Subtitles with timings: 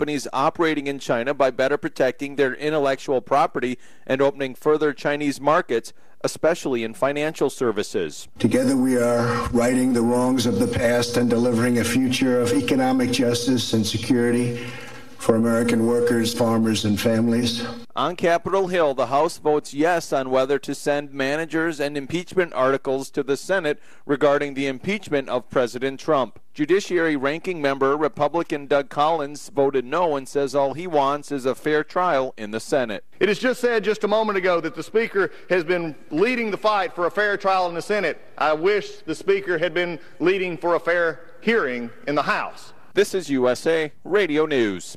[0.00, 5.92] companies operating in China by better protecting their intellectual property and opening further Chinese markets,
[6.22, 8.26] especially in financial services.
[8.38, 13.12] Together we are righting the wrongs of the past and delivering a future of economic
[13.12, 14.66] justice and security
[15.18, 17.62] for American workers, farmers, and families.
[18.00, 23.10] On Capitol Hill, the House votes yes on whether to send managers and impeachment articles
[23.10, 26.38] to the Senate regarding the impeachment of President Trump.
[26.54, 31.54] Judiciary ranking member Republican Doug Collins voted no and says all he wants is a
[31.54, 33.04] fair trial in the Senate.
[33.20, 36.56] It is just said just a moment ago that the Speaker has been leading the
[36.56, 38.18] fight for a fair trial in the Senate.
[38.38, 42.72] I wish the Speaker had been leading for a fair hearing in the House.
[42.94, 44.96] This is USA Radio News.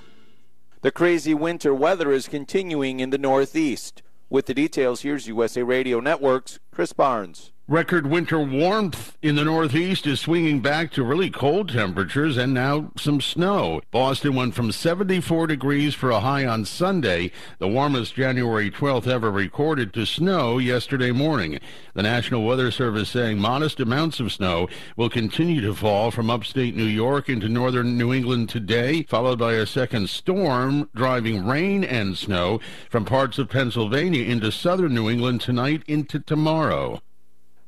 [0.83, 4.01] The crazy winter weather is continuing in the Northeast.
[4.31, 7.50] With the details, here's USA Radio Network's Chris Barnes.
[7.71, 12.91] Record winter warmth in the Northeast is swinging back to really cold temperatures and now
[12.97, 13.79] some snow.
[13.91, 19.31] Boston went from 74 degrees for a high on Sunday, the warmest January 12th ever
[19.31, 21.61] recorded, to snow yesterday morning.
[21.93, 24.67] The National Weather Service saying modest amounts of snow
[24.97, 29.53] will continue to fall from upstate New York into northern New England today, followed by
[29.53, 35.39] a second storm driving rain and snow from parts of Pennsylvania into southern New England
[35.39, 37.01] tonight into tomorrow.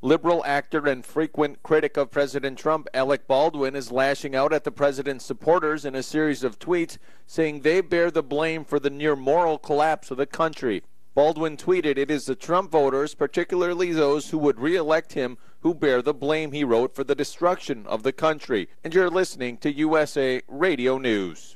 [0.03, 4.71] Liberal actor and frequent critic of President Trump, Alec Baldwin, is lashing out at the
[4.71, 9.15] president's supporters in a series of tweets, saying they bear the blame for the near
[9.15, 10.83] moral collapse of the country.
[11.15, 15.73] Baldwin tweeted, It is the Trump voters, particularly those who would re elect him, who
[15.73, 18.67] bear the blame, he wrote, for the destruction of the country.
[18.83, 21.55] And you're listening to USA Radio News.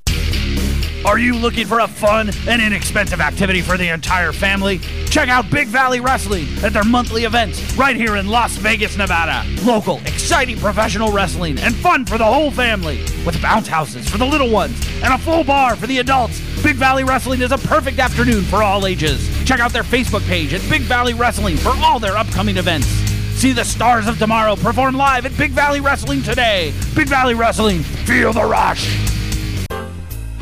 [1.03, 4.77] Are you looking for a fun and inexpensive activity for the entire family?
[5.07, 9.43] Check out Big Valley Wrestling at their monthly events right here in Las Vegas, Nevada.
[9.63, 14.25] Local, exciting professional wrestling and fun for the whole family with bounce houses for the
[14.25, 16.39] little ones and a full bar for the adults.
[16.61, 19.27] Big Valley Wrestling is a perfect afternoon for all ages.
[19.43, 22.85] Check out their Facebook page at Big Valley Wrestling for all their upcoming events.
[23.35, 26.71] See the stars of tomorrow perform live at Big Valley Wrestling today.
[26.95, 29.10] Big Valley Wrestling, feel the rush.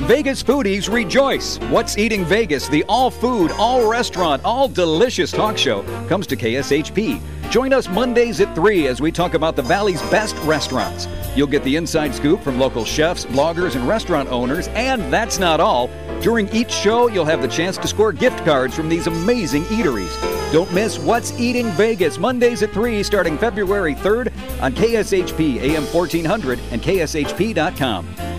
[0.10, 1.60] Vegas foodies rejoice.
[1.70, 7.22] What's Eating Vegas, the all food, all restaurant, all delicious talk show, comes to KSHP.
[7.52, 11.08] Join us Mondays at 3 as we talk about the Valley's best restaurants.
[11.36, 15.60] You'll get the inside scoop from local chefs, bloggers, and restaurant owners, and that's not
[15.60, 15.92] all.
[16.22, 20.20] During each show, you'll have the chance to score gift cards from these amazing eateries.
[20.52, 26.60] Don't miss What's Eating Vegas, Mondays at 3, starting February 3rd on KSHP AM 1400
[26.72, 28.39] and KSHP.com.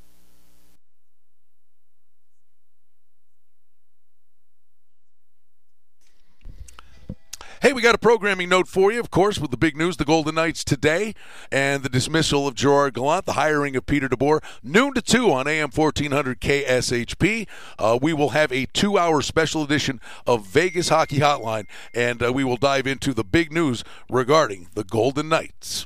[7.61, 10.03] Hey, we got a programming note for you, of course, with the big news the
[10.03, 11.13] Golden Knights today
[11.51, 15.47] and the dismissal of Gerard Gallant, the hiring of Peter DeBoer, noon to 2 on
[15.47, 17.47] AM 1400 KSHP.
[17.77, 22.33] Uh, we will have a two hour special edition of Vegas Hockey Hotline, and uh,
[22.33, 25.85] we will dive into the big news regarding the Golden Knights.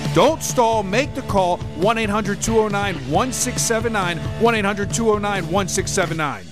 [0.13, 0.83] Don't stall.
[0.83, 4.17] Make the call 1 800 209 1679.
[4.41, 6.45] 1 800 209 1679.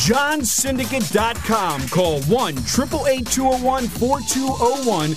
[0.00, 1.88] JohnSyndicate.com.
[1.88, 5.16] Call 1 888 201 4201.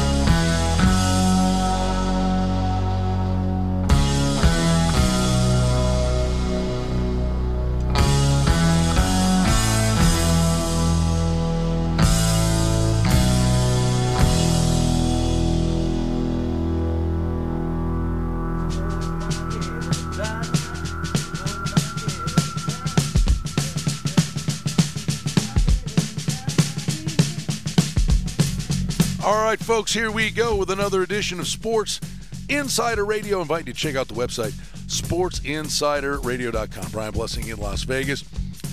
[29.51, 31.99] Right, folks, here we go with another edition of Sports
[32.47, 33.39] Insider Radio.
[33.39, 34.53] I invite you to check out the website,
[34.87, 36.91] sportsinsiderradio.com.
[36.91, 38.23] Brian Blessing in Las Vegas.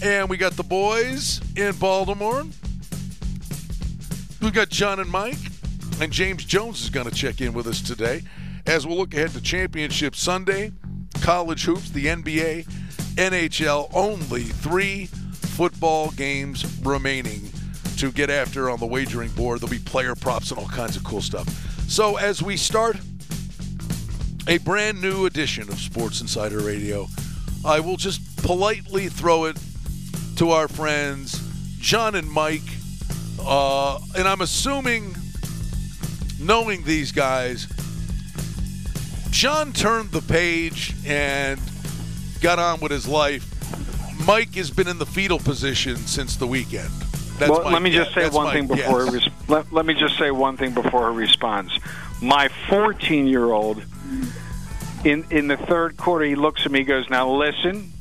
[0.05, 2.45] And we got the boys in Baltimore.
[4.41, 5.41] We've got John and Mike.
[6.01, 8.23] And James Jones is going to check in with us today
[8.69, 10.71] as we'll look ahead to Championship Sunday,
[11.23, 12.69] college hoops, the NBA,
[13.17, 13.91] NHL.
[13.93, 17.48] Only three football games remaining
[17.99, 19.61] to get after on the wagering board.
[19.61, 21.49] There'll be player props and all kinds of cool stuff.
[21.89, 22.97] So as we start
[24.47, 27.07] a brand new edition of Sports Insider Radio,
[27.65, 29.59] I will just politely throw it
[30.37, 31.43] to our friends
[31.81, 32.63] John and Mike.
[33.41, 35.15] Uh, and I'm assuming,
[36.41, 37.67] knowing these guys,
[39.31, 41.61] John turned the page and
[42.41, 43.45] got on with his life.
[44.27, 46.91] Mike has been in the fetal position since the weekend.
[47.39, 49.87] That's well, my- let me just yeah, say one my thing before res- let, let
[49.87, 51.79] me just say one thing before he responds.
[52.21, 53.83] My 14 year old
[55.05, 57.93] in in the third quarter, he looks at me, he goes, "Now listen."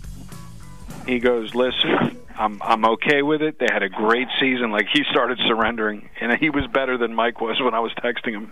[1.06, 3.60] He goes, "Listen, I'm I'm okay with it.
[3.60, 4.72] They had a great season.
[4.72, 8.32] Like he started surrendering, and he was better than Mike was when I was texting
[8.32, 8.52] him."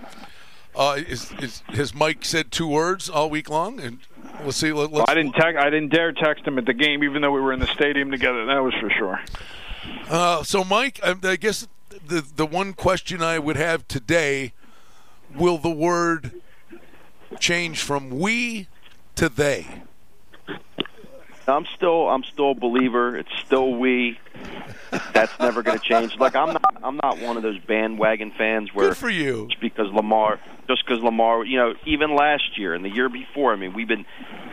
[0.75, 3.79] Uh, is, is, has Mike said two words all week long?
[3.79, 3.99] And
[4.41, 4.73] we'll see.
[4.73, 5.57] Let, Well, let's, I didn't text.
[5.57, 8.11] I didn't dare text him at the game, even though we were in the stadium
[8.11, 8.45] together.
[8.45, 9.19] That was for sure.
[10.09, 11.67] Uh, so, Mike, I, I guess
[12.07, 14.53] the the one question I would have today:
[15.35, 16.41] Will the word
[17.39, 18.67] change from we
[19.15, 19.67] to they?
[21.47, 23.17] I'm still I'm still a believer.
[23.17, 24.19] It's still we.
[25.13, 26.17] That's never going to change.
[26.17, 29.47] Like I'm not I'm not one of those bandwagon fans where Good for you.
[29.49, 33.53] just because Lamar just because Lamar, you know, even last year and the year before.
[33.53, 34.05] I mean, we've been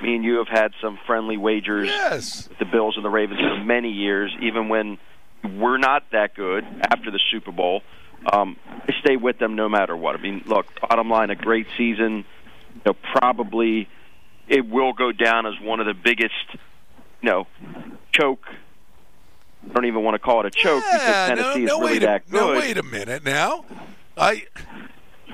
[0.03, 2.49] me and you have had some friendly wagers yes.
[2.49, 4.99] with the Bills and the Ravens for many years, even when
[5.45, 7.83] we're not that good after the Super Bowl.
[8.33, 10.15] Um, I stay with them no matter what.
[10.15, 12.25] I mean, look, bottom line, a great season.
[12.75, 13.89] You know, probably
[14.49, 16.35] it will go down as one of the biggest,
[17.21, 17.47] you know,
[18.13, 18.45] choke.
[19.69, 21.91] I don't even want to call it a choke Yeah, because no, Tennessee no, is
[21.91, 22.33] really a, good.
[22.33, 23.65] no, wait a minute now.
[24.17, 24.47] I,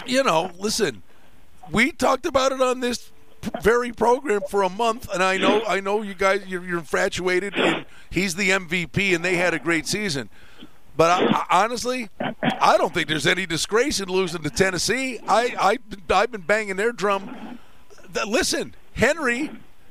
[0.07, 1.03] you know, listen,
[1.71, 3.11] we talked about it on this
[3.63, 7.55] very program for a month, and I know, I know you guys, you're, you're infatuated,
[7.55, 10.31] and he's the MVP, and they had a great season.
[10.97, 12.09] But I, I, honestly,
[12.43, 15.21] I don't think there's any disgrace in losing to Tennessee.
[15.27, 15.79] I,
[16.11, 17.59] I, I've been banging their drum.
[18.27, 19.51] Listen, Henry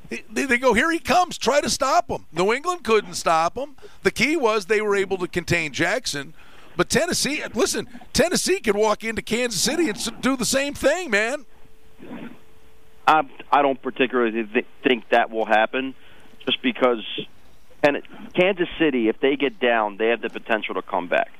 [0.10, 1.38] they, they go, here he comes.
[1.38, 2.25] Try to stop him.
[2.32, 3.75] New England couldn't stop him.
[4.04, 6.34] The key was they were able to contain Jackson.
[6.75, 11.46] But Tennessee, listen, Tennessee could walk into Kansas City and do the same thing, man.
[13.08, 15.96] I I don't particularly th- think that will happen,
[16.46, 17.04] just because
[17.84, 18.02] and
[18.34, 21.32] Kansas City, if they get down, they have the potential to come back.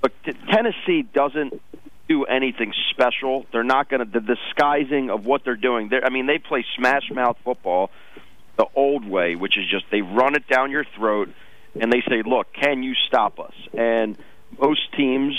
[0.00, 1.60] But t- Tennessee doesn't
[2.08, 3.46] do anything special.
[3.52, 5.88] They're not going to the disguising of what they're doing.
[5.88, 7.90] They're, I mean, they play smash mouth football
[8.56, 11.30] the old way, which is just they run it down your throat
[11.80, 14.16] and they say, "Look, can you stop us?" And
[14.60, 15.34] most teams,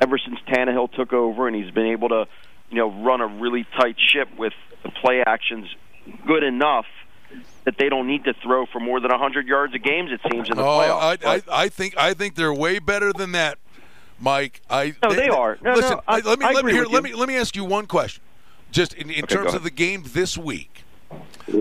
[0.00, 2.26] ever since Tannehill took over, and he's been able to,
[2.74, 4.52] you know, run a really tight ship with
[4.82, 5.66] the play actions
[6.26, 6.86] good enough
[7.64, 10.06] that they don't need to throw for more than 100 yards a game.
[10.08, 11.24] It seems in the Oh, playoffs.
[11.24, 13.58] I, I, I think I think they're way better than that,
[14.20, 14.60] Mike.
[14.68, 15.58] I No, they are.
[15.62, 17.64] No, listen, no, I- let me let me here, let me let me ask you
[17.64, 18.22] one question,
[18.70, 20.82] just in, in Okay, terms of the game this week.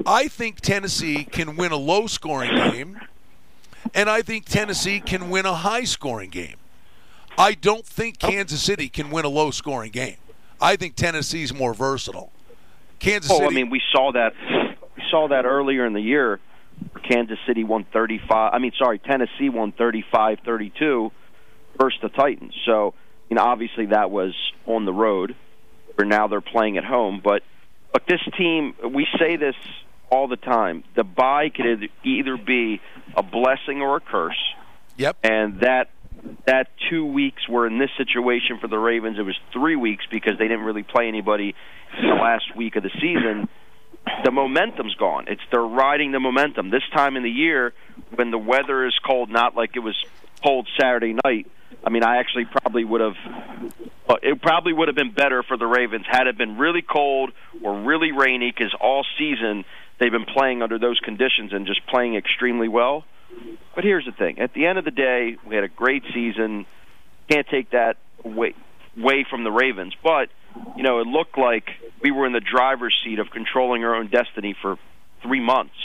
[0.05, 3.01] I think Tennessee can win a low-scoring game,
[3.93, 6.55] and I think Tennessee can win a high-scoring game.
[7.37, 8.29] I don't think oh.
[8.29, 10.17] Kansas City can win a low-scoring game.
[10.63, 12.31] I think Tennessee's more versatile.
[12.99, 13.47] Kansas oh, City.
[13.47, 14.33] I mean, we saw that.
[14.95, 16.39] We saw that earlier in the year.
[17.07, 18.53] Kansas City won 35.
[18.53, 21.11] I mean, sorry, Tennessee won 35-32
[21.77, 22.53] versus the Titans.
[22.65, 22.93] So,
[23.29, 24.33] you know, obviously that was
[24.65, 25.35] on the road.
[25.95, 27.21] Where now they're playing at home.
[27.23, 27.43] But
[27.93, 28.73] look, this team.
[28.83, 29.55] We say this
[30.09, 30.83] all the time.
[30.95, 32.81] The bye could either- either be
[33.15, 34.39] a blessing or a curse.
[34.97, 35.17] Yep.
[35.23, 35.89] And that
[36.45, 39.17] that two weeks were in this situation for the Ravens.
[39.19, 41.55] It was three weeks because they didn't really play anybody
[41.97, 43.47] in the last week of the season.
[44.25, 45.25] The momentum's gone.
[45.27, 46.69] It's they're riding the momentum.
[46.69, 47.73] This time in the year,
[48.15, 49.95] when the weather is cold, not like it was
[50.43, 51.47] cold Saturday night.
[51.85, 53.15] I mean, I actually probably would have.
[54.21, 57.81] It probably would have been better for the Ravens had it been really cold or
[57.81, 59.63] really rainy, because all season
[59.99, 63.05] they've been playing under those conditions and just playing extremely well.
[63.75, 66.65] But here's the thing: at the end of the day, we had a great season.
[67.29, 68.53] Can't take that away
[68.97, 70.29] away from the Ravens, but
[70.75, 71.69] you know, it looked like
[72.01, 74.77] we were in the driver's seat of controlling our own destiny for
[75.21, 75.75] three months,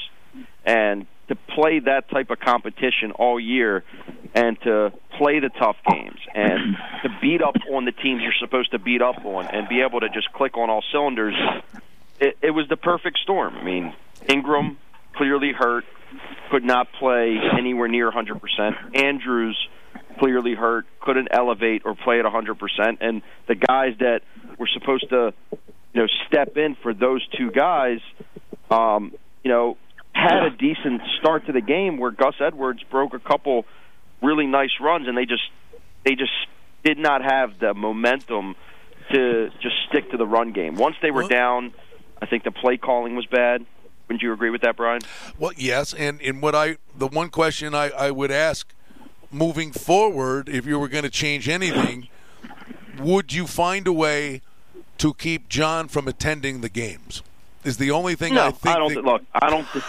[0.65, 3.85] and to play that type of competition all year,
[4.35, 8.71] and to play the tough games, and to beat up on the teams you're supposed
[8.73, 11.35] to beat up on, and be able to just click on all cylinders,
[12.21, 13.57] it, it was the perfect storm.
[13.57, 13.95] I mean,
[14.29, 14.79] Ingram
[15.15, 15.85] clearly hurt,
[16.51, 19.03] could not play anywhere near 100%.
[19.03, 19.69] Andrews
[20.19, 22.99] clearly hurt, couldn't elevate or play at 100%.
[23.01, 24.21] And the guys that
[24.59, 28.01] were supposed to, you know, step in for those two guys,
[28.71, 29.13] um,
[29.45, 29.77] you know,
[30.13, 33.65] had a decent start to the game where Gus Edwards broke a couple
[34.23, 35.43] really nice runs, and they just
[36.05, 36.33] they just
[36.85, 38.57] did not have the momentum
[39.13, 40.75] to just stick to the run game.
[40.75, 41.73] Once they were down,
[42.21, 43.65] I think the play calling was bad.
[44.09, 45.03] Wouldn't you agree with that, Brian?
[45.39, 48.73] Well, yes, and and what I the one question I, I would ask
[49.31, 52.09] moving forward, if you were going to change anything,
[52.99, 54.41] would you find a way
[54.97, 57.23] to keep John from attending the games?
[57.65, 58.77] Is the only thing no, I think.
[58.77, 58.95] don't.
[58.95, 59.67] that- look, I don't.
[59.69, 59.83] thi-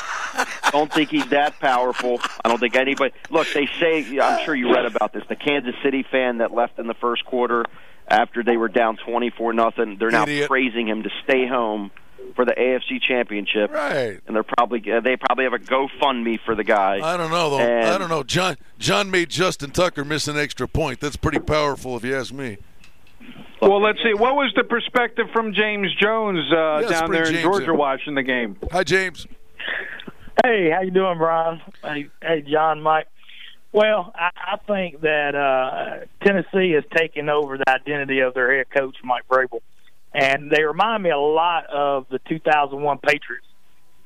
[0.72, 2.20] don't think he's that powerful.
[2.44, 3.14] I don't think anybody.
[3.30, 4.20] Look, they say.
[4.20, 5.24] I'm sure you read about this.
[5.30, 7.64] The Kansas City fan that left in the first quarter
[8.08, 9.98] after they were down 24 nothing.
[9.98, 10.50] They're now Idiot.
[10.50, 11.92] praising him to stay home
[12.36, 13.72] for the AFC Championship.
[13.72, 14.20] Right.
[14.28, 17.00] And they're probably uh, they probably have a GoFundMe for the guy.
[17.04, 17.60] I don't know though.
[17.60, 18.24] And- I don't know.
[18.24, 21.00] John John made Justin Tucker miss an extra point.
[21.00, 22.58] That's pretty powerful, if you ask me.
[23.62, 24.14] Well, let's see.
[24.14, 27.78] What was the perspective from James Jones uh, Yes, down there in James Georgia in.
[27.78, 28.58] watching the game?
[28.72, 29.28] Hi, James.
[30.46, 31.62] Hey, how you doing, Brian?
[31.84, 33.08] Hey, hey, John, Mike.
[33.74, 38.68] Well, I, I think that uh, Tennessee has taken over the identity of their head
[38.76, 39.60] coach, Mike Vrabel,
[40.14, 43.46] and they remind me a lot of the 2001 Patriots.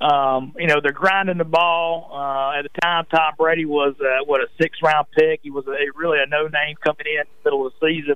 [0.02, 2.10] Um, you know, they're grinding the ball.
[2.12, 5.40] Uh, at the time, Tom Brady was uh, what a six-round pick.
[5.44, 8.16] He was a, really a no-name coming in the middle of the season.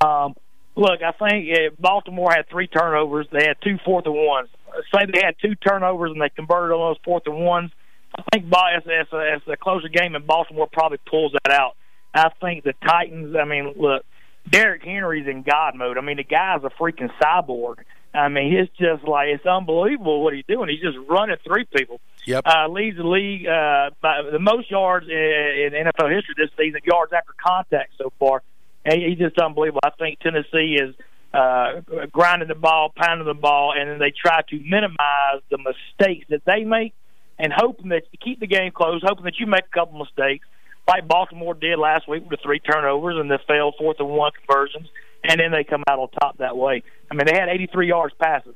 [0.00, 0.34] Um,
[0.76, 3.26] look, I think uh, Baltimore had three turnovers.
[3.32, 4.48] They had two fourth and ones.
[4.94, 7.72] Say they had two turnovers and they converted on those fourth and ones.
[8.16, 11.76] I think as, as, as a closer game in Baltimore probably pulls that out.
[12.14, 13.36] I think the Titans.
[13.36, 14.04] I mean, look,
[14.48, 15.98] Derrick Henry's in God mode.
[15.98, 17.78] I mean, the guy's a freaking cyborg.
[18.12, 20.68] I mean, it's just like it's unbelievable what he's doing.
[20.68, 22.00] He's just running through people.
[22.26, 22.44] Yep.
[22.44, 26.80] Uh, leads the league uh, by the most yards in, in NFL history this season,
[26.84, 28.42] yards after contact so far.
[28.84, 29.80] And he's just unbelievable.
[29.84, 30.94] I think Tennessee is
[31.32, 31.80] uh,
[32.10, 36.44] grinding the ball, pounding the ball, and then they try to minimize the mistakes that
[36.44, 36.94] they make,
[37.38, 40.46] and hoping that to keep the game close, hoping that you make a couple mistakes,
[40.90, 44.32] like Baltimore did last week with the three turnovers and the failed fourth and one
[44.32, 44.88] conversions,
[45.22, 46.82] and then they come out on top that way.
[47.10, 48.54] I mean, they had 83 yards passing.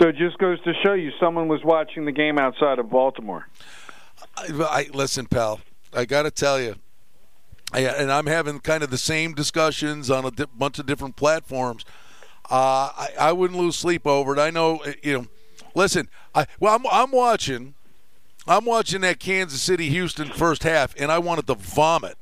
[0.00, 3.46] So it just goes to show you someone was watching the game outside of Baltimore.
[4.36, 5.60] I, I listen, pal.
[5.92, 6.76] I got to tell you,
[7.74, 11.16] I, and I'm having kind of the same discussions on a di- bunch of different
[11.16, 11.84] platforms.
[12.50, 14.38] Uh, I, I wouldn't lose sleep over it.
[14.38, 15.26] I know, you know.
[15.74, 17.74] Listen, I well, I'm, I'm watching.
[18.46, 22.16] I'm watching that Kansas City Houston first half, and I wanted to vomit.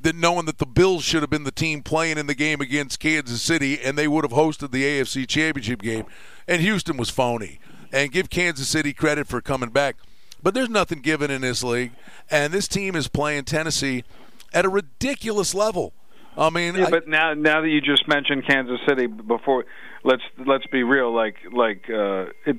[0.00, 3.00] That knowing that the Bills should have been the team playing in the game against
[3.00, 6.04] Kansas City, and they would have hosted the AFC Championship game,
[6.46, 7.58] and Houston was phony.
[7.90, 9.96] And give Kansas City credit for coming back,
[10.42, 11.92] but there's nothing given in this league,
[12.30, 14.04] and this team is playing Tennessee
[14.52, 15.94] at a ridiculous level.
[16.36, 19.64] I mean, Yeah, but now now that you just mentioned Kansas City, before
[20.02, 21.14] let's let's be real.
[21.14, 22.58] Like like uh, it.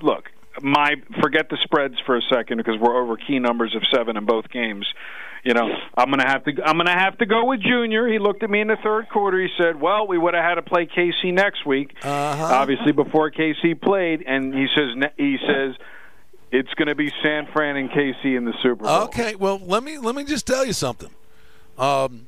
[0.00, 0.30] Look,
[0.62, 4.24] my forget the spreads for a second because we're over key numbers of seven in
[4.24, 4.86] both games.
[5.44, 8.06] You know, I'm gonna have to I'm gonna have to go with Junior.
[8.08, 9.40] He looked at me in the third quarter.
[9.40, 12.44] He said, "Well, we would have had to play KC next week, Uh-huh.
[12.44, 15.76] obviously before KC played." And he says he says
[16.52, 19.02] it's going to be San Fran and KC in the Super Bowl.
[19.04, 21.10] Okay, well let me let me just tell you something.
[21.78, 22.26] Um,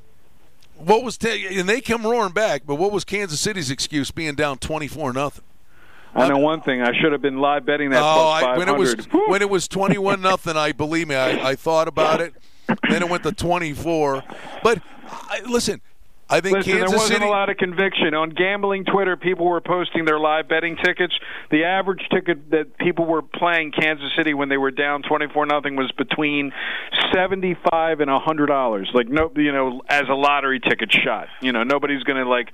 [0.78, 4.56] what was and they come roaring back, but what was Kansas City's excuse being down
[4.56, 5.44] twenty four nothing?
[6.14, 6.82] I know one thing.
[6.82, 8.94] I should have been live betting that Oh, I, when it was
[9.28, 12.34] when it was twenty one nothing, I believe me, I, I thought about it.
[12.88, 14.22] Then it went to twenty four.
[14.62, 15.80] But I, listen,
[16.28, 17.26] I think Listen, Kansas there wasn't City.
[17.26, 19.16] a lot of conviction on gambling Twitter.
[19.16, 21.14] People were posting their live betting tickets.
[21.50, 25.44] The average ticket that people were playing Kansas City when they were down twenty four
[25.44, 26.52] nothing was between
[27.12, 28.90] seventy five and a hundred dollars.
[28.94, 31.28] Like no, you know, as a lottery ticket shot.
[31.40, 32.48] You know, nobody's going to like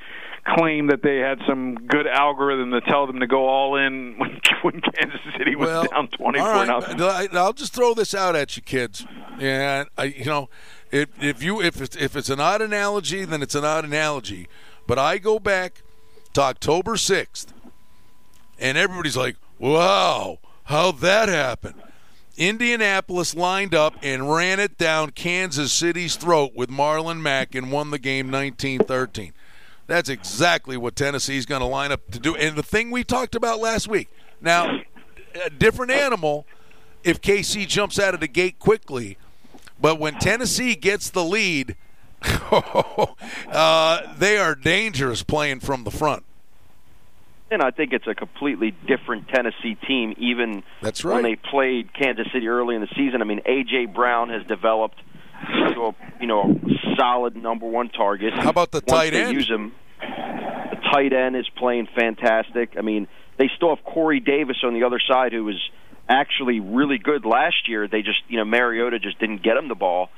[0.47, 4.41] claim that they had some good algorithm to tell them to go all in when,
[4.63, 7.03] when Kansas City was Well, down twenty all four right, nothing.
[7.03, 9.07] I- I'll just throw this out at you, kids.
[9.39, 10.49] Yeah, I, you know,
[10.91, 14.49] if if you if it's, if it's an odd analogy, then it's an odd analogy.
[14.87, 15.83] But I go back
[16.35, 17.53] to October sixth,
[18.59, 21.75] and everybody's like, "Wow, how'd that happen?"
[22.37, 27.91] Indianapolis lined up and ran it down Kansas City's throat with Marlon Mack and won
[27.91, 29.33] the game 19-13.
[29.89, 32.37] That's exactly what Tennessee's going to line up to do.
[32.37, 34.09] And the thing we talked about last week.
[34.41, 34.81] Now,
[35.45, 36.47] a different animal
[37.05, 39.17] if KC jumps out of the gate quickly,
[39.81, 41.77] but when Tennessee gets the lead,
[42.23, 46.25] uh, they are dangerous playing from the front.
[47.51, 52.27] And I think it's a completely different Tennessee team, even That's when they played Kansas
[52.31, 53.23] City early in the season.
[53.23, 55.01] I mean, AJ Brown has developed
[55.47, 58.35] into a you know a solid number one target.
[58.35, 59.35] How about the Once tight end?
[59.35, 59.73] Use him.
[60.01, 62.75] The tight end is playing fantastic.
[62.77, 65.61] I mean, they still have Corey Davis on the other side, who was
[66.09, 67.89] actually really good last year.
[67.89, 70.11] They just you know Mariota just didn't get him the ball,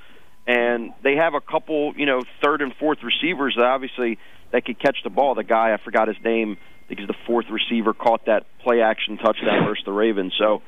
[0.46, 4.18] and they have a couple you know third and fourth receivers that obviously
[4.52, 5.34] that could catch the ball.
[5.34, 6.56] The guy I forgot his name.
[6.58, 10.34] I think he's the fourth receiver caught that play action touchdown versus the Ravens.
[10.36, 10.60] So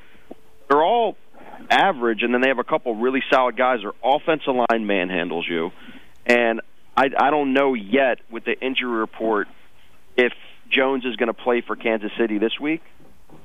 [0.69, 1.17] they're all
[1.71, 3.81] average, and then they have a couple really solid guys.
[3.83, 5.71] Their offensive line manhandles you,
[6.27, 6.61] and
[6.97, 9.49] I, I don't know yet with the injury report
[10.17, 10.33] if
[10.71, 12.83] Jones is going to play for Kansas City this week.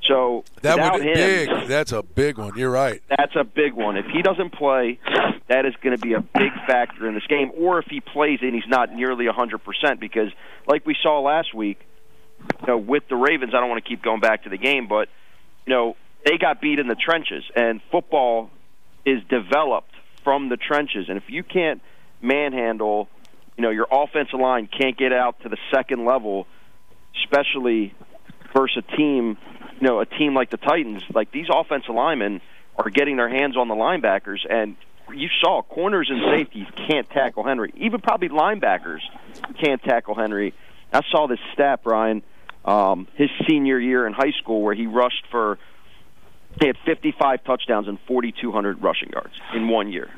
[0.04, 1.68] So That without would him, big.
[1.68, 2.58] That's a big one.
[2.58, 3.02] You're right.
[3.10, 3.98] that's a big one.
[3.98, 5.00] If he doesn't play,
[5.48, 7.52] that is going to be a big factor in this game.
[7.58, 10.30] Or if he plays and he's not nearly 100%, because
[10.68, 11.80] like we saw last week,
[12.62, 14.88] you know, with the Ravens, I don't want to keep going back to the game,
[14.88, 15.08] but
[15.66, 18.50] you know, they got beat in the trenches, and football
[19.06, 21.08] is developed from the trenches.
[21.08, 21.82] And if you can't
[22.22, 23.08] manhandle,
[23.58, 26.48] you know, your offensive line can't get out to the second level,
[27.24, 27.94] especially
[28.54, 29.38] versus a team,
[29.80, 32.42] you know, a team like the Titans, like these offensive linemen
[32.76, 34.76] are getting their hands on the linebackers, and
[35.14, 37.74] you saw corners and safeties can't tackle Henry.
[37.78, 39.00] Even probably linebackers
[39.62, 40.54] can't tackle Henry.
[40.92, 42.24] I saw this stat, Brian,
[42.66, 45.58] um, his senior year in high school, where he rushed for
[46.60, 50.10] he had 55 touchdowns and 4,200 rushing yards in one year.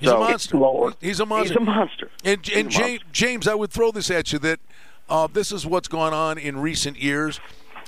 [0.00, 0.56] He's So- a monster.
[1.00, 1.54] He's a monster.
[1.54, 2.10] He's a monster.
[2.24, 4.60] And, and James, James, I would throw this at you that
[5.08, 7.40] uh, this is what's gone on in recent years.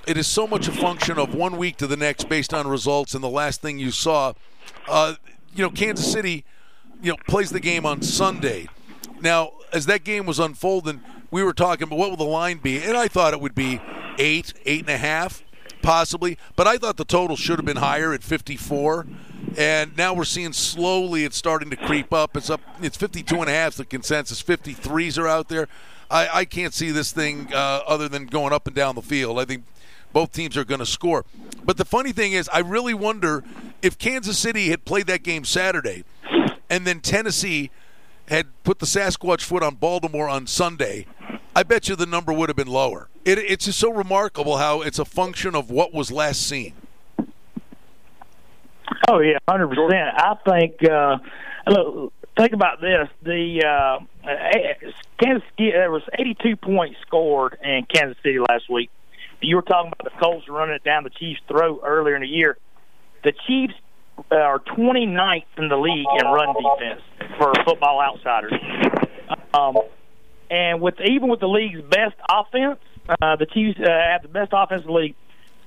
[0.07, 3.15] It is so much a function of one week to the next based on results.
[3.15, 4.35] And the last thing you saw,
[4.89, 5.15] uh,
[5.55, 6.45] you know, Kansas City,
[7.03, 8.69] you know, plays the game on Sunday.
[9.21, 12.79] Now, as that game was unfolding, we were talking about what will the line be,
[12.83, 13.81] and I thought it would be
[14.19, 15.43] eight, eight and a half,
[15.85, 16.39] possibly.
[16.57, 19.07] But I thought the total should have been higher at 54.
[19.57, 22.37] And now we're seeing slowly it's starting to creep up.
[22.37, 22.61] It's up.
[22.83, 23.77] It's 52 and a half.
[23.77, 25.69] The consensus 53s are out there.
[26.11, 29.39] I, I can't see this thing uh, other than going up and down the field.
[29.39, 29.65] I think
[30.13, 31.25] both teams are going to score.
[31.65, 33.45] But the funny thing is, I really wonder
[33.83, 36.05] if Kansas City had played that game Saturday,
[36.71, 37.71] and then Tennessee
[38.29, 41.07] had put the Sasquatch foot on Baltimore on Sunday.
[41.57, 43.09] I bet you the number would have been lower.
[43.25, 46.75] It, it's just so remarkable how it's a function of what was last seen.
[49.09, 49.93] Oh yeah, hundred percent.
[49.93, 50.83] I think.
[50.83, 51.19] Uh,
[51.67, 54.05] look, think about this: the uh,
[55.23, 58.91] Kansas City, there was eighty-two points scored in Kansas City last week.
[59.41, 62.29] You were talking about the Colts running it down the Chiefs' throat earlier in the
[62.29, 62.57] year.
[63.23, 63.75] The Chiefs
[64.31, 67.03] are 29th in the league in run defense
[67.39, 68.53] for Football Outsiders.
[69.53, 69.77] Um,
[70.51, 72.79] and with even with the league's best offense,
[73.09, 75.15] uh, the Chiefs uh, have the best offense in the league.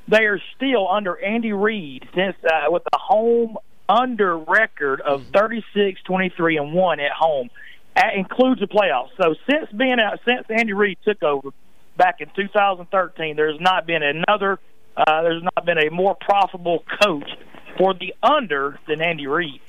[0.07, 3.57] They are still under Andy Reid since uh, with the home
[3.89, 7.49] under record of 36, 23, and one at home.
[7.95, 9.09] That includes the playoffs.
[9.21, 11.49] So since being out, since Andy Reid took over
[11.97, 14.59] back in 2013, there's not been another.
[14.95, 17.29] Uh, there's not been a more profitable coach
[17.77, 19.61] for the under than Andy Reid.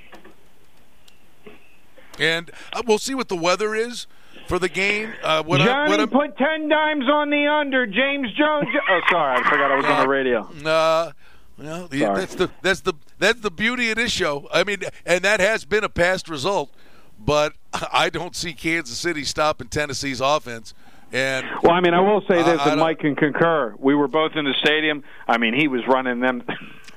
[2.19, 4.07] And uh, we'll see what the weather is
[4.49, 5.13] for the game.
[5.23, 7.87] Uh, what Johnny I, what I, put ten dimes on the under.
[7.87, 8.67] James Jones.
[8.91, 10.41] Oh, sorry, I forgot I was on the radio.
[10.65, 11.13] Uh,
[11.59, 12.21] well, Sorry.
[12.21, 14.49] that's the that's the that's the beauty of this show.
[14.53, 16.73] I mean, and that has been a past result,
[17.19, 17.55] but
[17.93, 20.75] I don't see Kansas City stopping Tennessee's offense.
[21.11, 23.75] And Well, I mean, I will say this, I and Mike can concur.
[23.79, 25.03] We were both in the stadium.
[25.27, 26.43] I mean, he was running them.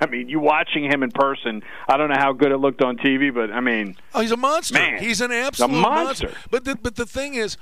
[0.01, 1.61] I mean, you watching him in person.
[1.87, 4.37] I don't know how good it looked on TV, but I mean, Oh, he's a
[4.37, 4.73] monster.
[4.73, 6.33] Man, he's an absolute monster.
[6.49, 7.55] But the, but the thing is,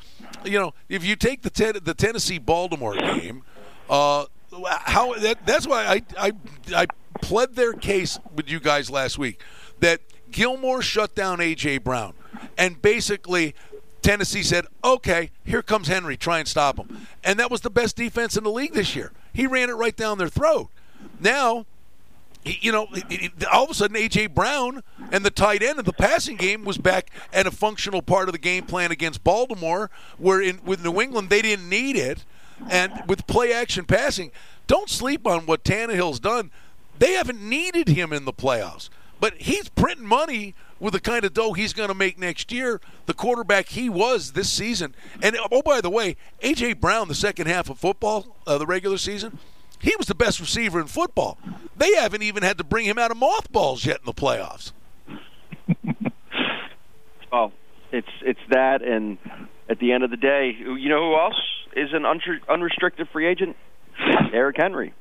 [0.46, 3.44] you know, if you take the ten, the Tennessee Baltimore game,
[3.90, 4.26] uh,
[4.66, 6.32] how that, that's why I, I
[6.74, 6.86] I
[7.22, 9.42] pled their case with you guys last week
[9.82, 10.00] that
[10.32, 12.14] Gilmore shut down AJ Brown,
[12.58, 13.54] and basically.
[14.02, 16.16] Tennessee said, "Okay, here comes Henry.
[16.16, 19.12] Try and stop him," and that was the best defense in the league this year.
[19.34, 20.70] He ran it right down their throat.
[21.20, 21.66] Now,
[22.46, 22.88] you know,
[23.52, 26.78] all of a sudden AJ Brown and the tight end of the passing game was
[26.78, 31.02] back and a functional part of the game plan against Baltimore, where in with New
[31.02, 32.24] England they didn't need it,
[32.70, 34.32] and with play action passing,
[34.68, 36.52] don't sleep on what Tannehill's done.
[36.98, 41.34] They haven't needed him in the playoffs, but he's printing money with the kind of
[41.34, 42.80] dough he's going to make next year.
[43.06, 47.48] The quarterback he was this season, and oh by the way, AJ Brown, the second
[47.48, 49.40] half of football, uh, the regular season.
[49.80, 51.38] He was the best receiver in football.
[51.78, 54.72] They haven't even had to bring him out of mothballs yet in the playoffs.
[57.32, 57.52] Oh,
[57.92, 59.20] it's it's that, and
[59.70, 61.40] at the end of the day, you know who else
[61.76, 63.56] is an unrestricted free agent?
[64.32, 64.94] Derrick Henry.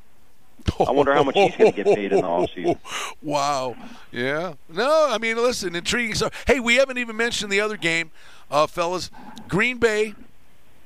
[0.86, 2.78] I wonder how much he's going to get paid in the offseason.
[3.22, 3.76] Wow.
[4.12, 4.54] Yeah.
[4.68, 6.44] No, I mean, listen, intriguing stuff.
[6.46, 8.10] Hey, we haven't even mentioned the other game,
[8.50, 9.10] uh, fellas.
[9.48, 10.14] Green Bay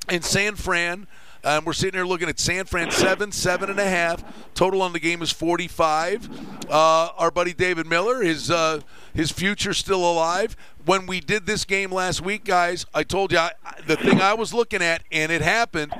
[0.07, 1.07] and San Fran.
[1.45, 4.23] Um, we're sitting here looking at San Fran seven, seven and a half.
[4.53, 6.29] Total on the game is forty-five.
[6.69, 8.79] Uh, our buddy David Miller, his uh,
[9.13, 10.55] his future still alive.
[10.85, 13.51] When we did this game last week, guys, I told you I,
[13.85, 15.93] the thing I was looking at, and it happened,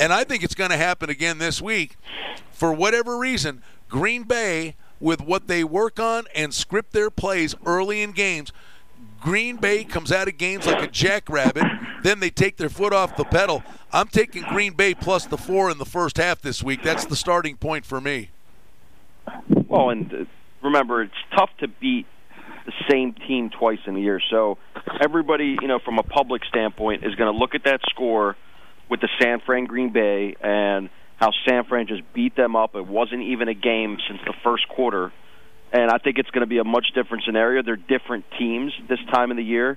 [0.00, 1.96] and I think it's going to happen again this week.
[2.50, 8.02] For whatever reason, Green Bay, with what they work on and script their plays early
[8.02, 8.52] in games,
[9.20, 11.64] Green Bay comes out of games like a jackrabbit.
[12.02, 13.62] Then they take their foot off the pedal.
[13.92, 16.82] I'm taking Green Bay plus the four in the first half this week.
[16.82, 18.30] That's the starting point for me.
[19.68, 20.24] Well, and uh,
[20.62, 22.06] remember, it's tough to beat
[22.66, 24.20] the same team twice in a year.
[24.30, 24.58] So
[25.00, 28.36] everybody, you know, from a public standpoint, is going to look at that score
[28.88, 32.74] with the San Fran Green Bay and how San Fran just beat them up.
[32.76, 35.12] It wasn't even a game since the first quarter.
[35.72, 37.62] And I think it's going to be a much different scenario.
[37.62, 39.76] They're different teams this time of the year.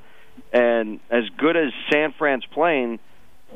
[0.53, 2.99] And as good as San Fran's playing,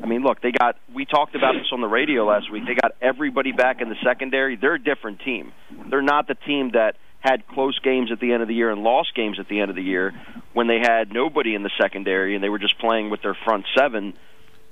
[0.02, 0.76] I mean, look, they got.
[0.94, 2.64] We talked about this on the radio last week.
[2.66, 4.56] They got everybody back in the secondary.
[4.56, 5.52] They're a different team.
[5.88, 8.82] They're not the team that had close games at the end of the year and
[8.82, 10.12] lost games at the end of the year
[10.52, 13.64] when they had nobody in the secondary and they were just playing with their front
[13.76, 14.14] seven.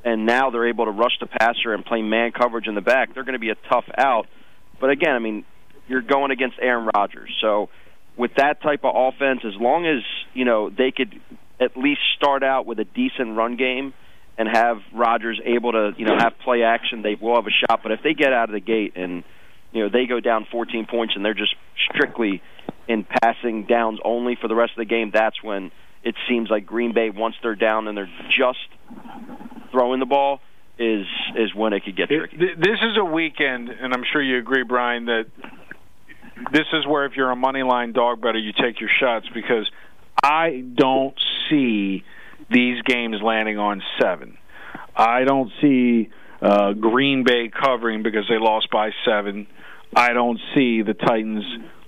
[0.05, 3.14] And now they're able to rush the passer and play man coverage in the back.
[3.14, 4.27] They're going to be a tough out.
[4.79, 5.46] But again, I mean,
[5.88, 7.68] you're going against Aaron Rodgers, so
[8.16, 10.03] with that type of offense, as long as
[10.35, 11.20] you know they could
[11.61, 13.94] at least start out with a decent run game
[14.37, 17.83] and have Rodgers able to you know have play action, they will have a shot.
[17.83, 19.25] But if they get out of the gate and
[19.73, 21.55] you know they go down 14 points and they're just
[21.90, 22.42] strictly
[22.87, 25.70] in passing downs only for the rest of the game, that's when
[26.03, 28.59] it seems like Green Bay once they're down and they're just
[29.70, 30.40] throwing the ball,
[30.79, 32.37] is is when it could get tricky.
[32.37, 35.27] This is a weekend, and I'm sure you agree, Brian, that
[36.53, 39.70] this is where if you're a money line dog better, you take your shots because
[40.23, 41.14] I don't
[41.49, 42.05] see
[42.51, 44.38] these games landing on seven.
[44.97, 49.47] I don't see uh, Green Bay covering because they lost by seven.
[49.94, 51.44] I don't see the Titans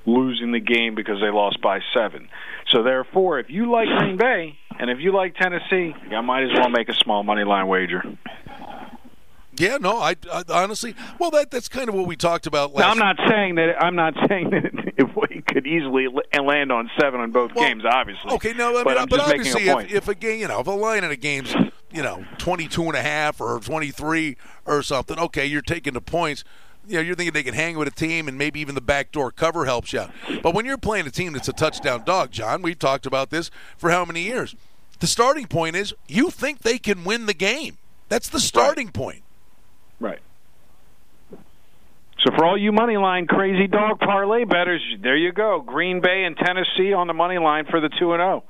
[0.07, 2.29] losing the game because they lost by seven.
[2.73, 6.51] So therefore, if you like Green Bay and if you like Tennessee, I might as
[6.53, 8.03] well make a small money line wager.
[9.59, 12.85] Yeah, no, I, I honestly, well, that that's kind of what we talked about last.
[12.85, 16.91] Now, I'm not saying that I'm not saying that if we could easily land on
[16.99, 18.33] seven on both games, obviously.
[18.33, 20.49] Okay, no, I mean, but I'm but just obviously, a if, if a game, you
[20.49, 21.55] know, if a line in a game's,
[21.93, 26.45] you know, 22 and a half or 23 or something, okay, you're taking the points.
[26.89, 29.33] You know, you're thinking they can hang with a team and maybe even the backdoor
[29.33, 30.13] cover helps you out.
[30.41, 33.51] But when you're playing a team that's a touchdown dog, John, we've talked about this
[33.77, 34.55] for how many years?
[35.01, 37.79] The starting point is you think they can win the game.
[38.09, 39.25] That's the starting point.
[40.01, 40.21] Right.
[41.31, 45.63] So for all you money line crazy dog parlay betters, there you go.
[45.65, 48.45] Green Bay and Tennessee on the money line for the two and zero.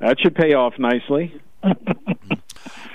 [0.00, 1.40] That should pay off nicely.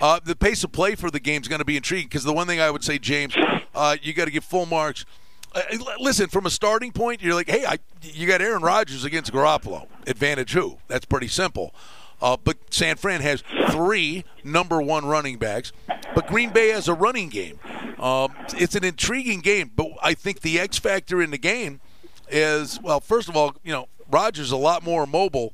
[0.01, 2.33] Uh, the pace of play for the game is going to be intriguing because the
[2.33, 3.35] one thing I would say, James,
[3.75, 5.05] uh, you got to give full marks.
[5.53, 5.61] Uh,
[5.99, 9.85] listen, from a starting point, you're like, hey, I, you got Aaron Rodgers against Garoppolo.
[10.07, 10.79] Advantage who?
[10.87, 11.75] That's pretty simple.
[12.21, 15.71] Uh, but San Fran has three number one running backs,
[16.13, 17.59] but Green Bay has a running game.
[17.99, 21.81] Um, it's an intriguing game, but I think the X factor in the game
[22.29, 25.53] is well, first of all, you know, Rodgers is a lot more mobile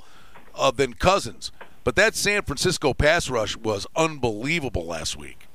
[0.55, 1.51] uh, than Cousins,
[1.83, 5.47] but that San Francisco pass rush was unbelievable last week.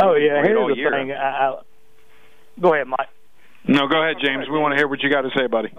[0.00, 0.90] Oh yeah, Great here's the year.
[0.90, 1.12] thing.
[1.12, 1.60] I, I,
[2.60, 3.08] go ahead, Mike.
[3.68, 4.48] No, go ahead, James.
[4.48, 5.72] We want to hear what you got to say, buddy.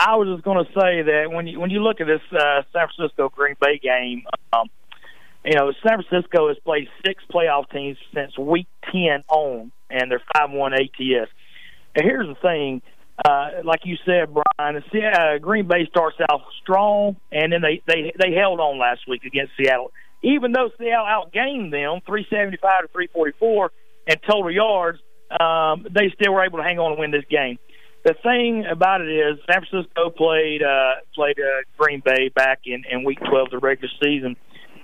[0.00, 2.62] I was just going to say that when you when you look at this uh,
[2.72, 4.22] San Francisco Green Bay game,
[4.54, 4.70] um,
[5.44, 10.22] you know San Francisco has played six playoff teams since Week Ten on, and they're
[10.32, 11.28] five one ATS.
[11.94, 12.80] And here's the thing,
[13.22, 18.14] uh, like you said, Brian, uh, Green Bay starts out strong, and then they they
[18.18, 22.82] they held on last week against Seattle, even though Seattle outgained them three seventy five
[22.82, 23.70] to three forty four
[24.06, 24.98] in total yards.
[25.38, 27.58] Um, they still were able to hang on and win this game
[28.04, 32.84] the thing about it is San Francisco played uh, played uh, Green Bay back in,
[32.90, 34.36] in Week 12 of the regular season,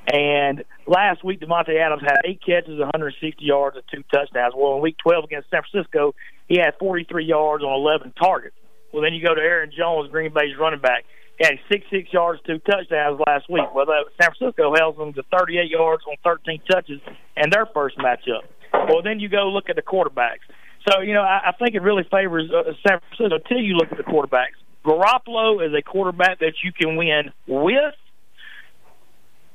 [0.06, 4.54] and last week Davante Adams had eight catches, 160 yards, and two touchdowns.
[4.56, 6.14] Well, in Week 12 against San Francisco,
[6.48, 8.54] he had 43 yards on 11 targets.
[8.92, 11.04] Well, then you go to Aaron Jones, Green Bay's running back.
[11.38, 13.66] He had 66 yards, two touchdowns last week.
[13.74, 13.86] Well,
[14.20, 17.00] San Francisco held them to 38 yards on 13 touches
[17.36, 18.46] in their first matchup.
[18.72, 20.46] Well, then you go look at the quarterbacks.
[20.88, 23.90] So, you know, I, I think it really favors uh, San Francisco until you look
[23.90, 24.54] at the quarterbacks.
[24.84, 27.94] Garoppolo is a quarterback that you can win with,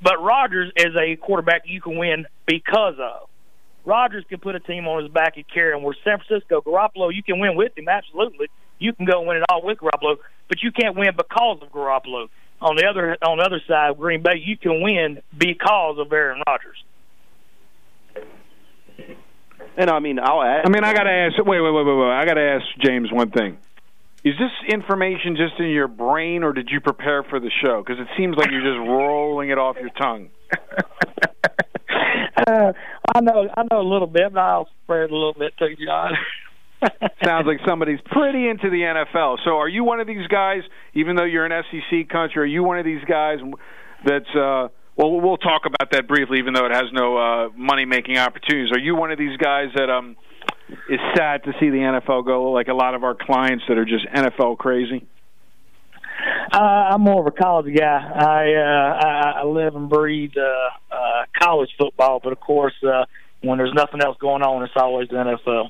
[0.01, 3.29] but Rodgers is a quarterback you can win because of.
[3.85, 5.83] Rodgers can put a team on his back and carry him.
[5.83, 8.47] Where San Francisco, Garoppolo, you can win with him, absolutely.
[8.77, 10.17] You can go win it all with Garoppolo,
[10.49, 12.27] but you can't win because of Garoppolo.
[12.59, 16.43] On the other on the other side, Green Bay, you can win because of Aaron
[16.45, 16.83] Rodgers.
[19.81, 20.61] And I mean, I'll add.
[20.63, 21.37] I mean, I got to ask.
[21.39, 22.11] Wait, wait, wait, wait, wait.
[22.11, 23.57] I got to ask James one thing.
[24.23, 27.83] Is this information just in your brain, or did you prepare for the show?
[27.83, 30.29] Because it seems like you're just rolling it off your tongue.
[32.47, 32.73] Uh,
[33.13, 35.75] I know I know a little bit, but I'll spread it a little bit too,
[35.85, 36.13] John.
[37.23, 39.37] Sounds like somebody's pretty into the NFL.
[39.45, 40.61] So, are you one of these guys?
[40.95, 43.37] Even though you're an SEC country, are you one of these guys
[44.03, 44.35] that's?
[44.35, 48.17] Uh, well, we'll talk about that briefly, even though it has no uh, money making
[48.17, 48.71] opportunities.
[48.71, 50.15] Are you one of these guys that um
[50.89, 52.51] is sad to see the NFL go?
[52.51, 55.07] Like a lot of our clients that are just NFL crazy.
[56.53, 57.85] Uh, I'm more of a college guy.
[57.85, 63.05] I uh, I, I live and breathe uh, uh, college football, but of course, uh,
[63.41, 65.69] when there's nothing else going on, it's always the NFL.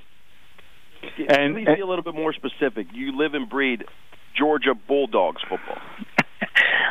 [1.30, 2.88] And please be a little bit more specific.
[2.94, 3.86] You live and breed
[4.38, 5.78] Georgia Bulldogs football.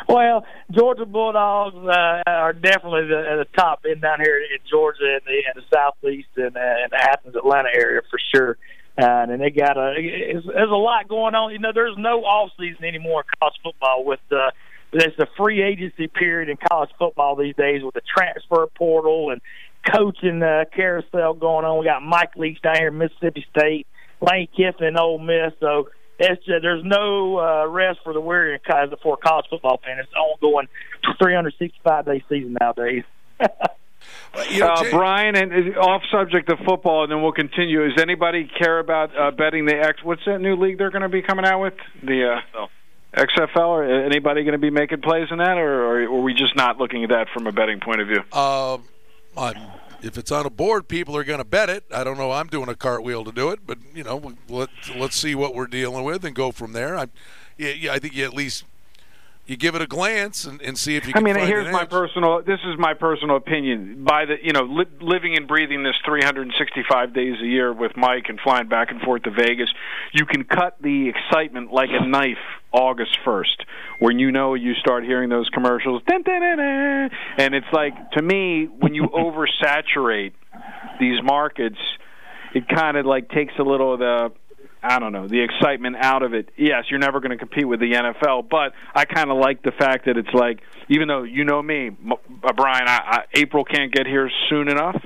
[0.09, 5.21] Well, Georgia Bulldogs uh, are definitely the, the top end down here in Georgia and
[5.25, 8.57] the, in the southeast and, uh, and the Athens, Atlanta area for sure.
[8.97, 11.53] Uh, and they got a it's, there's a lot going on.
[11.53, 14.03] You know, there's no off season anymore in college football.
[14.03, 14.51] With uh,
[14.91, 19.41] there's a free agency period in college football these days with the transfer portal and
[19.89, 21.79] coaching uh, carousel going on.
[21.79, 23.87] We got Mike Leach down here in Mississippi State,
[24.19, 25.53] Lane Kiffin in Ole Miss.
[25.61, 25.87] So
[26.21, 29.97] it's just, there's no uh, rest for the weary because for a college football fan.
[29.99, 30.67] It's ongoing
[31.19, 33.03] 365 day season nowadays.
[33.39, 37.87] uh, Brian, and uh, off subject of football, and then we'll continue.
[37.89, 40.03] Does anybody care about uh, betting the X?
[40.03, 41.73] What's that new league they're going to be coming out with?
[42.03, 42.67] The uh,
[43.15, 43.67] XFL.
[43.67, 46.77] Or anybody going to be making plays in that, or, or are we just not
[46.77, 48.23] looking at that from a betting point of view?
[48.31, 48.77] Uh,
[49.37, 49.55] I'm,
[50.01, 51.85] if it's on a board, people are going to bet it.
[51.93, 52.31] I don't know.
[52.31, 55.67] I'm doing a cartwheel to do it, but you know, let let's see what we're
[55.67, 56.97] dealing with and go from there.
[56.97, 57.07] I,
[57.57, 58.65] yeah, I think you at least
[59.45, 61.13] you give it a glance and, and see if you.
[61.15, 62.41] I mean, here's my personal.
[62.41, 64.03] This is my personal opinion.
[64.03, 68.25] By the you know, li- living and breathing this 365 days a year with Mike
[68.29, 69.69] and flying back and forth to Vegas,
[70.13, 72.37] you can cut the excitement like a knife.
[72.73, 73.65] August 1st,
[73.99, 79.09] when you know you start hearing those commercials, and it's like to me when you
[79.09, 80.31] oversaturate
[80.97, 81.75] these markets,
[82.53, 84.31] it kind of like takes a little of the
[84.83, 86.49] I don't know, the excitement out of it.
[86.57, 89.71] Yes, you're never going to compete with the NFL, but I kind of like the
[89.71, 93.93] fact that it's like, even though you know me, uh, Brian, I, I, April can't
[93.93, 94.99] get here soon enough.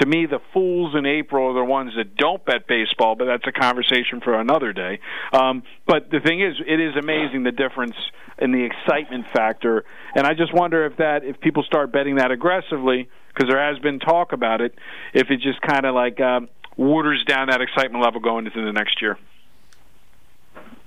[0.00, 3.46] To me, the fools in April are the ones that don't bet baseball, but that's
[3.46, 5.00] a conversation for another day.
[5.32, 7.96] Um, but the thing is, it is amazing the difference
[8.38, 9.84] in the excitement factor,
[10.14, 13.78] and I just wonder if that, if people start betting that aggressively, because there has
[13.80, 14.74] been talk about it,
[15.14, 18.72] if it just kind of like um, waters down that excitement level going into the
[18.72, 19.18] next year.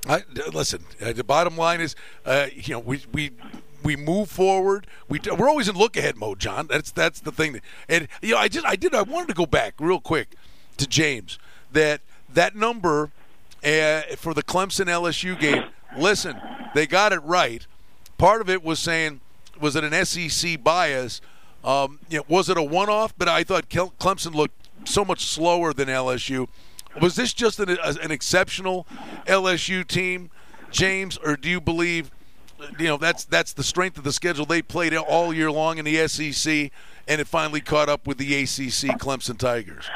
[0.08, 0.23] I,
[0.54, 3.32] listen, uh, the bottom line is, uh, you know, we we
[3.84, 4.88] we move forward.
[5.08, 6.67] We we're always in look ahead mode, John.
[6.67, 7.54] That's that's the thing.
[7.54, 10.36] That, and you know, I just I did I wanted to go back real quick
[10.78, 11.38] to James
[11.71, 12.02] that
[12.34, 13.12] that number
[13.63, 15.65] uh, for the Clemson LSU game.
[15.97, 16.39] Listen,
[16.73, 17.65] they got it right.
[18.17, 19.19] Part of it was saying
[19.60, 21.21] was it an SEC bias?
[21.63, 23.13] Um, you know, was it a one-off?
[23.17, 26.48] But I thought Clemson looked so much slower than LSU.
[27.02, 28.88] Was this just an, an exceptional
[29.26, 30.30] LSU team,
[30.72, 32.12] James, or do you believe,
[32.80, 35.86] you know, that's that's the strength of the schedule they played all year long in
[35.86, 36.72] the SEC,
[37.08, 39.89] and it finally caught up with the ACC Clemson Tigers?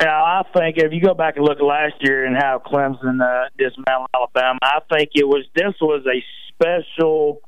[0.00, 3.20] Yeah, I think if you go back and look at last year and how Clemson
[3.20, 7.40] uh, dismantled Alabama, I think it was this was a special,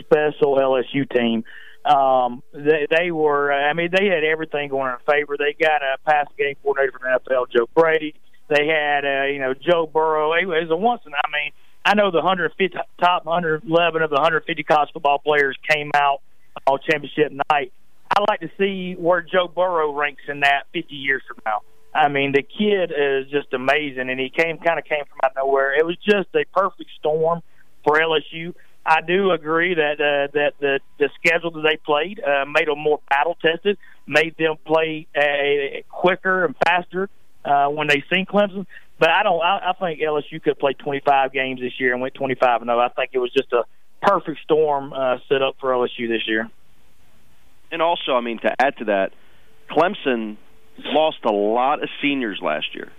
[0.00, 1.44] special LSU team.
[1.84, 5.36] Um, they, they were, I mean, they had everything going in favor.
[5.38, 8.14] They got a pass game coordinator from the NFL, Joe Brady.
[8.48, 10.32] They had, uh, you know, Joe Burrow.
[10.32, 11.52] It was a once, in I mean,
[11.84, 16.20] I know the 150 top 111 of the 150 college football players came out
[16.66, 17.72] on championship night.
[18.10, 21.60] I'd like to see where Joe Burrow ranks in that 50 years from now.
[21.94, 25.30] I mean, the kid is just amazing, and he came kind of came from out
[25.32, 25.78] of nowhere.
[25.78, 27.40] It was just a perfect storm
[27.84, 28.54] for LSU.
[28.86, 32.78] I do agree that uh, that the the schedule that they played uh, made them
[32.78, 37.08] more battle tested, made them play uh, quicker and faster
[37.44, 38.66] uh, when they seen Clemson.
[38.98, 39.42] But I don't.
[39.42, 42.78] I, I think LSU could play 25 games this year and went 25 and 0.
[42.78, 43.64] I think it was just a
[44.02, 46.50] perfect storm uh, set up for LSU this year.
[47.72, 49.12] And also, I mean, to add to that,
[49.70, 50.36] Clemson
[50.78, 52.92] lost a lot of seniors last year.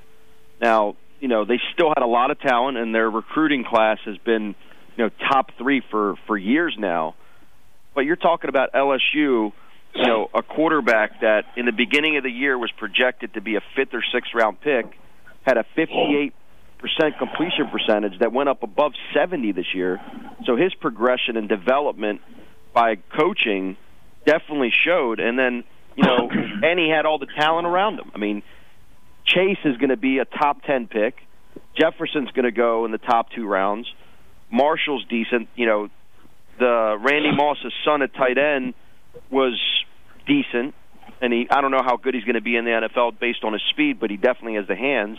[0.62, 4.18] Now, you know, they still had a lot of talent, and their recruiting class has
[4.18, 4.56] been,
[4.98, 7.16] you know, top three for for years now.
[7.94, 9.54] But you're talking about LSU, you
[9.96, 13.62] know, a quarterback that in the beginning of the year was projected to be a
[13.76, 14.86] fifth or sixth round pick,
[15.44, 16.34] had a 58
[16.78, 20.00] percent completion percentage that went up above 70 this year.
[20.46, 22.22] So his progression and development
[22.74, 23.78] by coaching
[24.26, 25.20] definitely showed.
[25.20, 25.64] And then
[25.96, 26.30] you know,
[26.64, 28.12] and he had all the talent around him.
[28.14, 28.44] I mean,
[29.26, 31.16] Chase is going to be a top 10 pick.
[31.78, 33.92] Jefferson's going to go in the top two rounds.
[34.56, 35.50] Marshall's decent.
[35.56, 35.90] You know,
[36.58, 38.74] the Randy Moss's son at tight end
[39.30, 39.60] was
[40.26, 40.74] decent,
[41.22, 43.44] and he I don't know how good he's going to be in the NFL based
[43.44, 45.18] on his speed, but he definitely has the hands.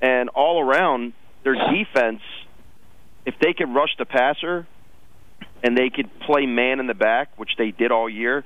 [0.00, 1.12] And all around,
[1.44, 2.22] their defense,
[3.26, 4.66] if they could rush the passer
[5.62, 8.44] and they could play man in the back, which they did all year,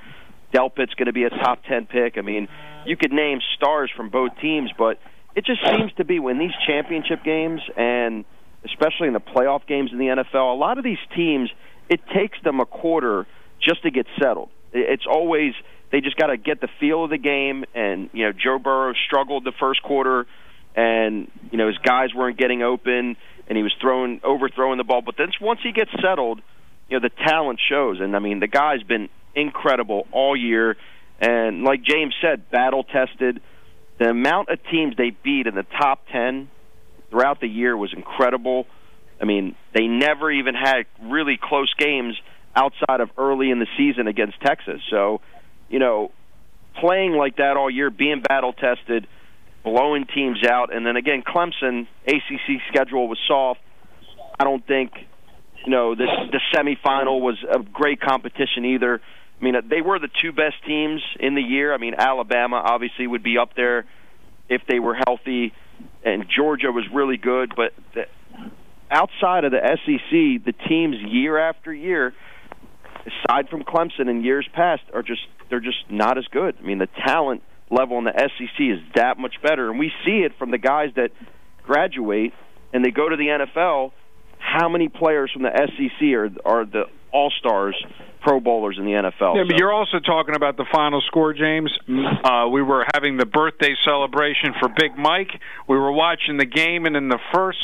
[0.52, 2.18] Delpit's going to be a top 10 pick.
[2.18, 2.48] I mean,
[2.86, 4.98] you could name stars from both teams, but
[5.36, 8.24] it just seems to be when these championship games and
[8.64, 11.50] especially in the playoff games in the NFL, a lot of these teams,
[11.88, 13.26] it takes them a quarter
[13.60, 14.50] just to get settled.
[14.72, 15.54] It's always
[15.92, 18.94] they just got to get the feel of the game and you know Joe Burrow
[19.06, 20.26] struggled the first quarter
[20.74, 25.02] and you know his guys weren't getting open and he was throwing overthrowing the ball
[25.02, 26.42] but then once he gets settled
[26.88, 30.76] you know the talent shows and I mean the guy's been incredible all year.
[31.20, 33.40] And like James said, battle tested.
[33.98, 36.48] The amount of teams they beat in the top 10
[37.14, 38.66] throughout the year was incredible.
[39.22, 42.16] I mean, they never even had really close games
[42.56, 44.80] outside of early in the season against Texas.
[44.90, 45.20] So,
[45.68, 46.10] you know,
[46.80, 49.06] playing like that all year, being battle tested,
[49.62, 53.60] blowing teams out, and then again, Clemson ACC schedule was soft.
[54.38, 54.92] I don't think,
[55.64, 59.00] you know, this the semifinal was a great competition either.
[59.40, 61.72] I mean, they were the two best teams in the year.
[61.72, 63.84] I mean, Alabama obviously would be up there
[64.48, 65.52] if they were healthy,
[66.04, 67.52] and Georgia was really good.
[67.56, 68.06] But the,
[68.90, 72.14] outside of the SEC, the teams year after year,
[73.06, 76.56] aside from Clemson in years past, are just they're just not as good.
[76.58, 80.18] I mean, the talent level in the SEC is that much better, and we see
[80.18, 81.10] it from the guys that
[81.64, 82.32] graduate
[82.72, 83.92] and they go to the NFL.
[84.38, 86.84] How many players from the SEC are are the
[87.14, 87.76] All Stars,
[88.22, 89.36] Pro Bowlers in the NFL?
[89.36, 91.70] Yeah, but you're also talking about the final score, James.
[91.88, 95.30] Uh, we were having the birthday celebration for Big Mike.
[95.68, 97.58] We were watching the game, and in the first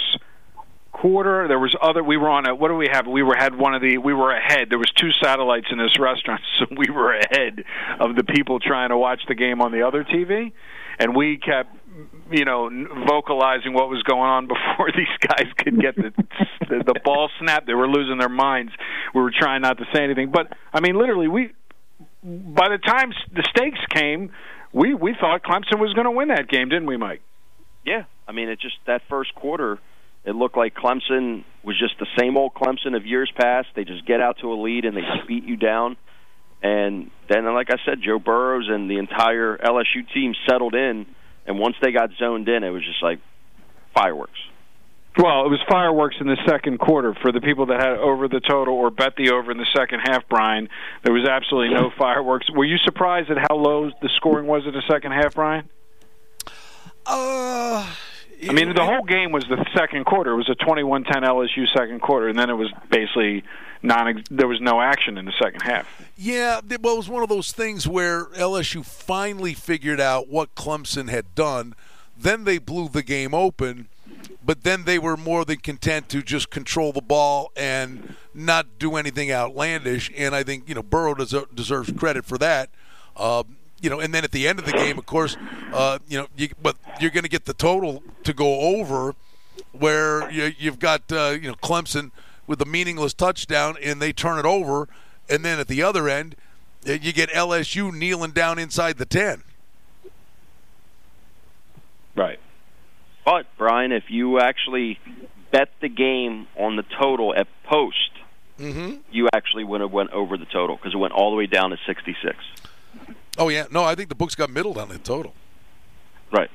[0.92, 2.02] quarter, there was other.
[2.04, 2.54] We were on a.
[2.54, 3.06] What do we have?
[3.06, 3.98] We were had one of the.
[3.98, 4.70] We were ahead.
[4.70, 7.64] There was two satellites in this restaurant, so we were ahead
[7.98, 10.52] of the people trying to watch the game on the other TV,
[10.98, 11.76] and we kept.
[12.30, 12.70] You know,
[13.08, 16.12] vocalizing what was going on before these guys could get the,
[16.68, 17.66] the the ball snapped.
[17.66, 18.72] They were losing their minds.
[19.14, 21.52] We were trying not to say anything, but I mean, literally, we
[22.22, 24.30] by the time the stakes came,
[24.72, 27.22] we we thought Clemson was going to win that game, didn't we, Mike?
[27.84, 29.78] Yeah, I mean, it just that first quarter,
[30.24, 33.68] it looked like Clemson was just the same old Clemson of years past.
[33.74, 35.96] They just get out to a lead and they beat you down.
[36.62, 41.06] And then, like I said, Joe Burrows and the entire LSU team settled in.
[41.46, 43.20] And once they got zoned in, it was just like
[43.94, 44.38] fireworks.
[45.18, 48.40] Well, it was fireworks in the second quarter for the people that had over the
[48.40, 50.28] total or bet the over in the second half.
[50.28, 50.68] Brian,
[51.02, 52.48] there was absolutely no fireworks.
[52.50, 55.68] Were you surprised at how low the scoring was in the second half, Brian?
[57.04, 57.92] Uh,
[58.48, 60.30] I mean, the whole game was the second quarter.
[60.30, 63.42] It was a 21-10 LSU second quarter, and then it was basically
[63.82, 64.24] non.
[64.30, 65.86] There was no action in the second half.
[66.16, 71.08] Yeah, well, it was one of those things where LSU finally figured out what Clemson
[71.08, 71.74] had done.
[72.16, 73.88] Then they blew the game open,
[74.44, 78.96] but then they were more than content to just control the ball and not do
[78.96, 80.10] anything outlandish.
[80.16, 82.70] And I think you know Burrow deser- deserves credit for that.
[83.16, 83.44] Uh,
[83.80, 85.36] you know, and then at the end of the game, of course,
[85.72, 89.14] uh, you know, you, but you're going to get the total to go over,
[89.72, 92.10] where you, you've got uh, you know Clemson
[92.46, 94.88] with a meaningless touchdown, and they turn it over,
[95.28, 96.36] and then at the other end,
[96.88, 99.42] uh, you get LSU kneeling down inside the ten.
[102.16, 102.38] Right.
[103.24, 104.98] But Brian, if you actually
[105.50, 108.10] bet the game on the total at post,
[108.58, 108.96] mm-hmm.
[109.10, 111.70] you actually would have went over the total because it went all the way down
[111.70, 112.36] to 66.
[113.38, 115.34] Oh yeah, no, I think the books got middled on the total.
[116.32, 116.50] Right.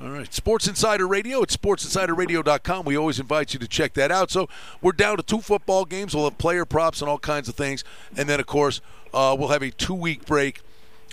[0.00, 0.32] All right.
[0.32, 2.84] Sports Insider Radio at sportsinsiderradio.com.
[2.84, 4.30] We always invite you to check that out.
[4.30, 4.48] So
[4.80, 6.14] we're down to two football games.
[6.14, 7.84] We'll have player props and all kinds of things.
[8.16, 8.80] And then, of course,
[9.12, 10.60] uh, we'll have a two week break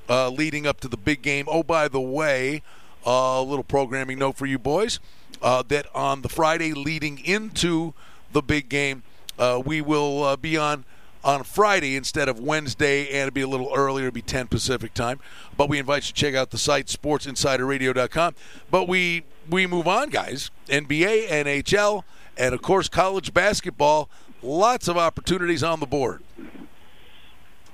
[0.10, 1.46] uh, leading up to the big game.
[1.48, 2.64] Oh, by the way,
[3.06, 5.00] uh, a little programming note for you boys
[5.42, 7.94] uh, that on the Friday leading into
[8.32, 9.04] the big game,
[9.38, 10.86] uh, we will uh, be on
[11.24, 14.08] on Friday instead of Wednesday, and it'll be a little earlier.
[14.08, 15.20] It'll be 10 Pacific time.
[15.58, 18.36] But we invite you to check out the site, sportsinsiderradio.com.
[18.72, 20.52] But we we move on, guys.
[20.68, 22.04] NBA, NHL,
[22.38, 24.10] and of course college basketball.
[24.42, 26.22] Lots of opportunities on the board.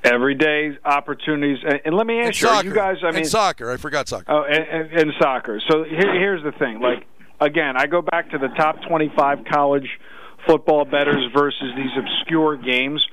[0.04, 2.98] Every day opportunities, and, and let me ask you: you guys?
[3.04, 3.72] I mean, and soccer.
[3.72, 4.26] I forgot soccer.
[4.28, 5.62] Oh, and, and, and soccer.
[5.68, 6.80] So here, here's the thing.
[6.80, 7.08] Like
[7.40, 9.90] again, I go back to the top 25 college
[10.48, 13.06] football betters versus these obscure games.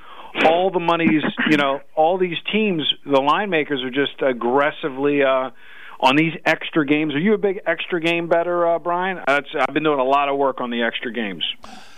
[0.45, 5.51] All the money's, you know, all these teams, the line makers are just aggressively uh,
[5.99, 7.13] on these extra games.
[7.13, 9.19] Are you a big extra game better, uh, Brian?
[9.27, 11.45] That's, I've been doing a lot of work on the extra games.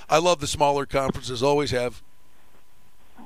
[0.09, 1.41] I love the smaller conferences.
[1.41, 2.01] Always have.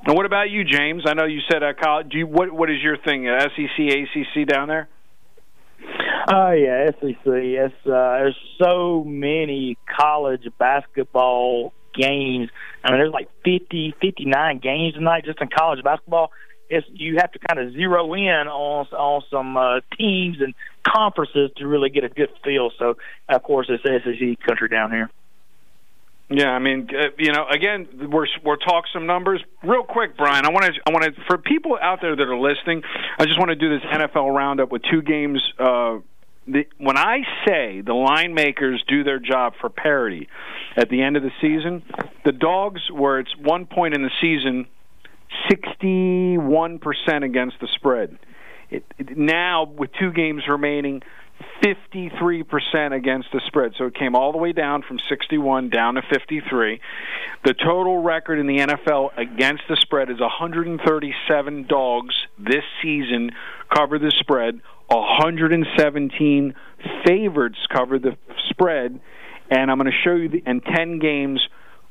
[0.06, 1.02] And what about you, James?
[1.06, 2.08] I know you said uh, college.
[2.10, 3.28] Do you, what what is your thing?
[3.28, 4.88] Uh, SEC, ACC down there?
[6.32, 7.26] Oh yeah, SEC.
[7.26, 12.50] It's uh, there's so many college basketball games.
[12.84, 16.32] I mean, there's like 50, 59 games tonight just in college basketball.
[16.68, 20.54] It's you have to kind of zero in on on some uh, teams and
[20.86, 22.70] conferences to really get a good feel.
[22.78, 22.96] So,
[23.28, 25.10] of course, it's SEC country down here.
[26.32, 30.46] Yeah, I mean, uh, you know, again, we're we're talk some numbers real quick, Brian.
[30.46, 32.82] I want to I want to for people out there that are listening,
[33.18, 35.42] I just want to do this NFL roundup with two games.
[35.58, 35.98] Uh,
[36.52, 40.28] the, when I say the line makers do their job for parity
[40.76, 41.82] at the end of the season,
[42.24, 44.66] the dogs were it's one point in the season,
[45.48, 48.18] sixty one percent against the spread.
[48.70, 51.02] It, it, now with two games remaining,
[51.62, 53.72] 53% against the spread.
[53.76, 56.80] So it came all the way down from 61 down to 53.
[57.44, 63.30] The total record in the NFL against the spread is 137 dogs this season
[63.74, 64.60] cover the spread,
[64.90, 66.54] 117
[67.06, 68.16] favorites covered the
[68.50, 69.00] spread,
[69.50, 71.40] and I'm going to show you the in 10 games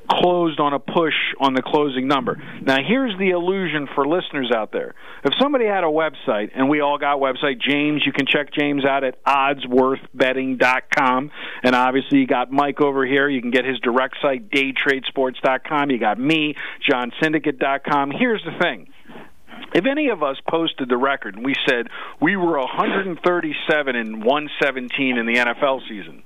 [0.09, 2.41] closed on a push on the closing number.
[2.63, 4.95] Now, here's the illusion for listeners out there.
[5.23, 8.83] If somebody had a website, and we all got website, James, you can check James
[8.85, 11.31] out at oddsworthbetting.com.
[11.63, 13.29] And obviously, you got Mike over here.
[13.29, 15.91] You can get his direct site, daytradesports.com.
[15.91, 16.55] You got me,
[16.89, 18.11] johnsyndicate.com.
[18.11, 18.87] Here's the thing
[19.73, 21.87] if any of us posted the record and we said
[22.21, 26.23] we were 137 and 117 in the NFL season,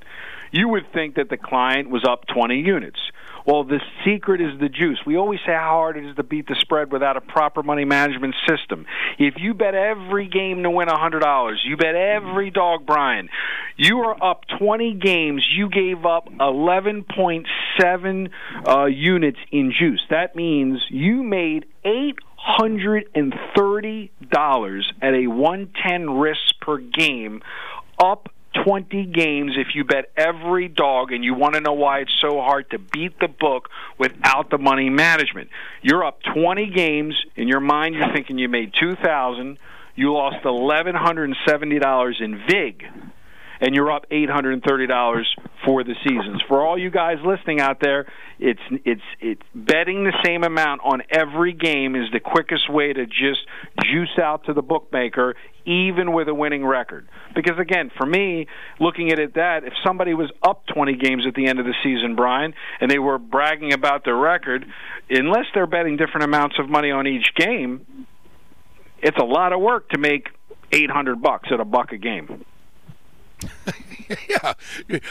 [0.52, 3.00] you would think that the client was up 20 units.
[3.46, 5.00] Well, the secret is the juice.
[5.06, 7.84] We always say how hard it is to beat the spread without a proper money
[7.84, 8.86] management system.
[9.20, 13.28] If you bet every game to win $100, you bet every dog, Brian,
[13.76, 15.46] you are up 20 games.
[15.52, 18.30] You gave up 11.7
[18.66, 20.02] uh, units in juice.
[20.10, 26.78] That means you made eight hundred and thirty dollars at a one ten risk per
[26.78, 27.42] game,
[27.98, 28.30] up
[28.66, 32.40] 20 games if you bet every dog and you want to know why it's so
[32.40, 35.50] hard to beat the book without the money management.
[35.82, 39.58] You're up 20 games in your mind you're thinking you made 2000,
[39.96, 42.84] you lost $1170 in vig
[43.64, 45.24] and you're up $830
[45.64, 46.42] for the seasons.
[46.50, 51.02] For all you guys listening out there, it's it's it's betting the same amount on
[51.10, 53.40] every game is the quickest way to just
[53.86, 55.36] juice out to the bookmaker
[55.66, 57.08] even with a winning record.
[57.34, 58.48] Because again, for me,
[58.82, 61.76] looking at it that if somebody was up 20 games at the end of the
[61.82, 64.66] season, Brian, and they were bragging about their record,
[65.10, 68.08] unless they're betting different amounts of money on each game,
[69.02, 70.28] it's a lot of work to make
[70.74, 72.44] 800 bucks at a buck a game.
[74.30, 74.54] yeah.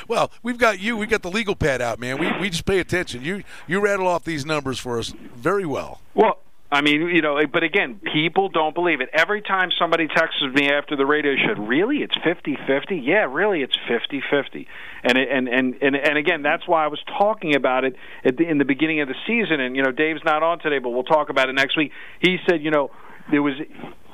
[0.09, 0.97] Well, we've got you.
[0.97, 2.19] We got the legal pad out, man.
[2.19, 3.23] We we just pay attention.
[3.23, 6.01] You you rattle off these numbers for us very well.
[6.15, 6.39] Well,
[6.73, 9.11] I mean, you know, but again, people don't believe it.
[9.13, 12.97] Every time somebody texts me after the radio show, really, it's fifty-fifty?
[12.97, 14.67] Yeah, really, it's fifty-fifty.
[15.05, 18.57] And and and and and again, that's why I was talking about it the, in
[18.57, 19.61] the beginning of the season.
[19.61, 21.93] And you know, Dave's not on today, but we'll talk about it next week.
[22.21, 22.91] He said, you know,
[23.31, 23.55] there was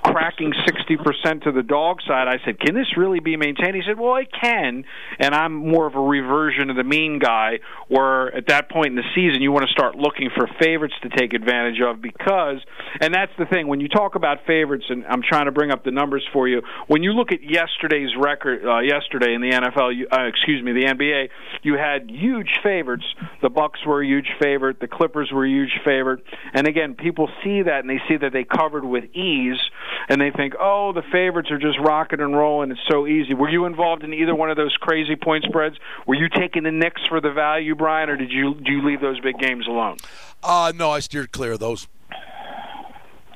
[0.03, 2.29] cracking 60% to the dog side.
[2.29, 4.85] I said, "Can this really be maintained?" He said, "Well, it can."
[5.19, 8.95] And I'm more of a reversion of the mean guy where at that point in
[8.97, 12.61] the season you want to start looking for favorites to take advantage of because
[13.01, 15.85] and that's the thing when you talk about favorites and I'm trying to bring up
[15.85, 16.63] the numbers for you.
[16.87, 20.85] When you look at yesterday's record uh, yesterday in the NFL, uh, excuse me, the
[20.85, 21.29] NBA,
[21.63, 23.05] you had huge favorites.
[23.43, 26.23] The Bucks were a huge favorite, the Clippers were a huge favorite.
[26.53, 29.59] And again, people see that and they see that they covered with ease
[30.09, 32.71] and they think, oh, the favorites are just rocking and rolling.
[32.71, 33.35] It's so easy.
[33.35, 35.77] Were you involved in either one of those crazy point spreads?
[36.07, 39.01] Were you taking the Knicks for the value, Brian, or did you do you leave
[39.01, 39.97] those big games alone?
[40.43, 41.89] Uh, no, I steered clear of those.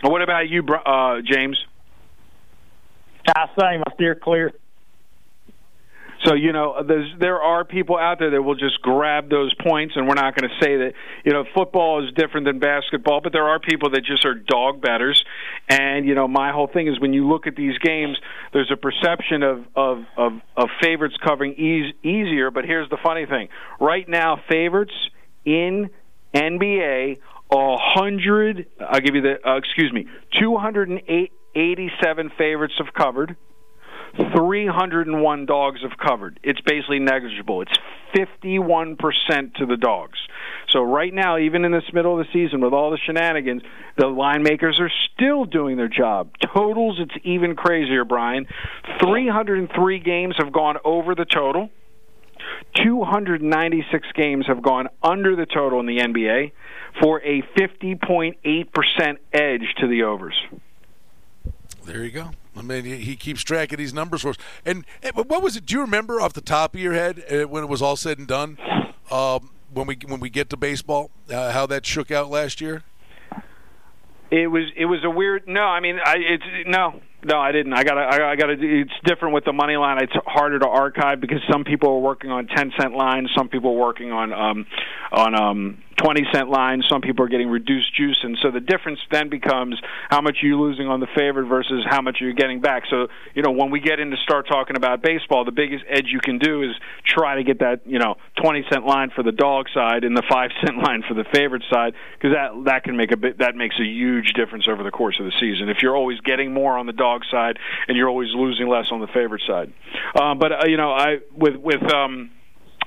[0.02, 1.64] What about you, uh, James?
[3.34, 3.82] I same.
[3.86, 4.52] I steer clear.
[6.24, 9.94] So you know, there's, there are people out there that will just grab those points,
[9.96, 10.92] and we're not going to say that
[11.24, 14.80] you know football is different than basketball, but there are people that just are dog
[14.80, 15.24] betters.
[15.68, 18.16] And you know, my whole thing is when you look at these games,
[18.52, 22.50] there's a perception of of of, of favorites covering ease, easier.
[22.50, 23.48] But here's the funny thing:
[23.80, 24.94] right now, favorites
[25.44, 25.90] in
[26.34, 27.18] NBA,
[27.50, 28.66] a hundred.
[28.80, 30.06] I'll give you the uh, excuse me,
[30.40, 31.32] two hundred and eight.
[31.54, 33.36] 87 favorites have covered.
[34.16, 36.38] 301 dogs have covered.
[36.42, 37.62] It's basically negligible.
[37.62, 37.72] It's
[38.14, 40.18] 51% to the dogs.
[40.68, 43.62] So right now, even in this middle of the season with all the shenanigans,
[43.96, 46.30] the line makers are still doing their job.
[46.54, 48.46] Totals, it's even crazier, Brian.
[49.00, 51.70] 303 games have gone over the total.
[52.74, 56.52] 296 games have gone under the total in the NBA
[57.00, 60.34] for a 50.8% edge to the overs.
[61.84, 62.30] There you go.
[62.56, 64.36] I mean, he keeps track of these numbers for us.
[64.66, 64.84] And,
[65.14, 65.66] what was it?
[65.66, 68.18] Do you remember off the top of your head uh, when it was all said
[68.18, 68.58] and done,
[69.10, 72.82] um, when we when we get to baseball, uh, how that shook out last year?
[74.30, 75.46] It was it was a weird.
[75.46, 77.00] No, I mean, I it's no.
[77.24, 77.72] No, I didn't.
[77.72, 77.98] I got.
[77.98, 78.50] I got.
[78.50, 80.02] It's different with the money line.
[80.02, 83.30] It's harder to archive because some people are working on ten cent lines.
[83.36, 84.66] Some people are working on um,
[85.12, 86.82] on um, 20 cent line.
[86.88, 88.18] Some people are getting reduced juice.
[88.22, 89.80] And so the difference then becomes
[90.10, 92.84] how much you're losing on the favorite versus how much you're getting back.
[92.90, 96.20] So, you know, when we get into start talking about baseball, the biggest edge you
[96.20, 96.70] can do is
[97.04, 100.22] try to get that, you know, 20 cent line for the dog side and the
[100.28, 103.54] 5 cent line for the favorite side because that that can make a bit that
[103.54, 105.68] makes a huge difference over the course of the season.
[105.68, 109.00] If you're always getting more on the dog side and you're always losing less on
[109.00, 109.72] the favorite side.
[110.20, 112.30] Um, but uh, you know, I with with um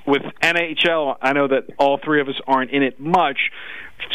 [0.06, 3.38] with NHL, I know that all three of us aren't in it much.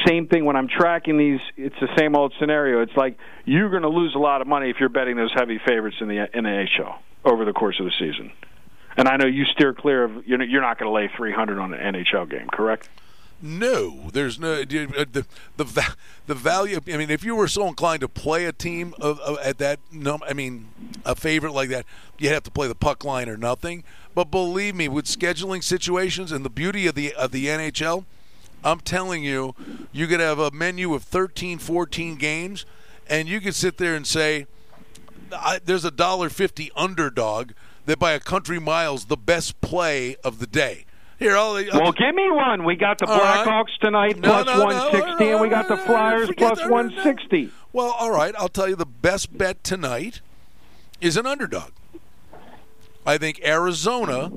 [0.06, 2.82] Same thing when I'm tracking these, it's the same old scenario.
[2.82, 5.58] It's like you're going to lose a lot of money if you're betting those heavy
[5.66, 8.30] favorites in the NHL over the course of the season.
[8.96, 11.94] And I know you steer clear of you're not going to lay 300 on an
[11.94, 12.88] NHL game, correct?
[13.42, 15.26] No, there's no uh, uh, the
[15.56, 15.94] the
[16.26, 16.78] the value.
[16.86, 19.80] I mean, if you were so inclined to play a team of, of, at that
[19.90, 20.68] number, I mean,
[21.06, 21.86] a favorite like that,
[22.18, 23.82] you'd have to play the puck line or nothing.
[24.14, 28.04] But believe me, with scheduling situations and the beauty of the of the NHL,
[28.62, 29.54] I'm telling you,
[29.90, 32.66] you could have a menu of 13, 14 games,
[33.08, 34.46] and you could sit there and say,
[35.64, 37.52] "There's a dollar fifty underdog
[37.86, 40.84] that by a country miles the best play of the day."
[41.20, 42.64] Here, I'll, I'll well, give me one.
[42.64, 43.80] We got the Blackhawks right.
[43.80, 47.50] tonight no, plus no, 160, no, and we got the Flyers plus 160.
[47.74, 48.34] Well, all right.
[48.38, 50.22] I'll tell you the best bet tonight
[51.02, 51.72] is an underdog.
[53.04, 54.32] I think Arizona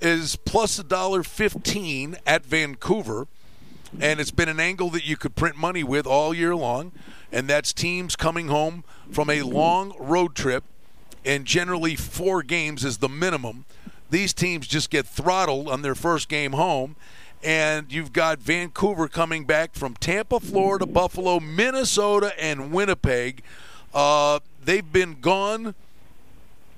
[0.00, 3.26] is plus a dollar fifteen at Vancouver,
[4.00, 6.92] and it's been an angle that you could print money with all year long,
[7.32, 10.62] and that's teams coming home from a long road trip,
[11.24, 13.64] and generally four games is the minimum
[14.14, 16.94] these teams just get throttled on their first game home.
[17.42, 23.42] And you've got Vancouver coming back from Tampa, Florida, Buffalo, Minnesota, and Winnipeg.
[23.92, 25.74] Uh, they've been gone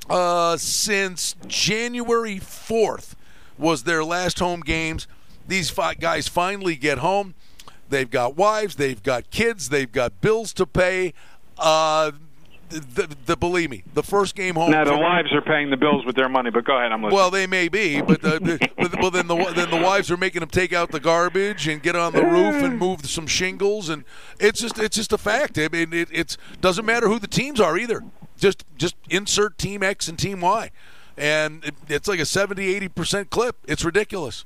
[0.09, 3.15] uh, since January 4th
[3.59, 5.07] was their last home games.
[5.47, 7.35] These five guys finally get home.
[7.91, 11.13] They've got wives, they've got kids, they've got bills to pay.
[11.59, 12.13] Uh,
[12.69, 14.71] the, the, believe me, the first game home.
[14.71, 17.17] Now the wives are paying the bills with their money, but go ahead, I'm listening.
[17.17, 20.41] Well, they may be, but the, the, well then the then the wives are making
[20.41, 24.05] them take out the garbage and get on the roof and move some shingles, and
[24.41, 25.59] it's just it's just a fact.
[25.59, 28.05] I mean, it it's doesn't matter who the teams are either.
[28.37, 30.71] Just just insert team X and team Y,
[31.17, 33.57] and it, it's like a 70 80 percent clip.
[33.67, 34.45] It's ridiculous.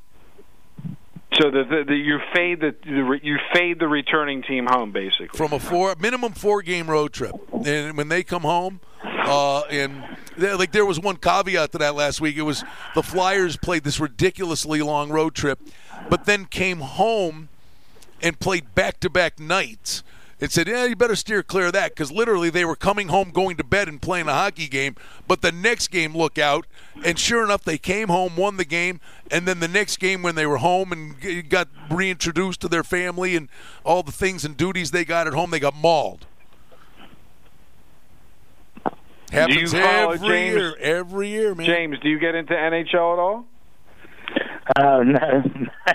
[1.38, 5.28] So the, the, the, you fade the, the you fade the returning team home basically
[5.28, 10.02] from a four minimum four game road trip, and when they come home, uh, and
[10.36, 12.36] like there was one caveat to that last week.
[12.36, 12.64] It was
[12.94, 15.60] the Flyers played this ridiculously long road trip,
[16.08, 17.48] but then came home
[18.20, 20.02] and played back to back nights
[20.40, 23.30] and said, "Yeah, you better steer clear of that," because literally they were coming home,
[23.30, 24.96] going to bed, and playing a hockey game.
[25.28, 26.66] But the next game, look out!
[27.04, 30.34] And sure enough, they came home, won the game, and then the next game, when
[30.34, 33.48] they were home and got reintroduced to their family and
[33.84, 36.26] all the things and duties they got at home, they got mauled.
[39.30, 41.66] Happens every year, every year, man.
[41.66, 43.46] James, do you get into NHL at all?
[44.76, 45.42] Uh, no,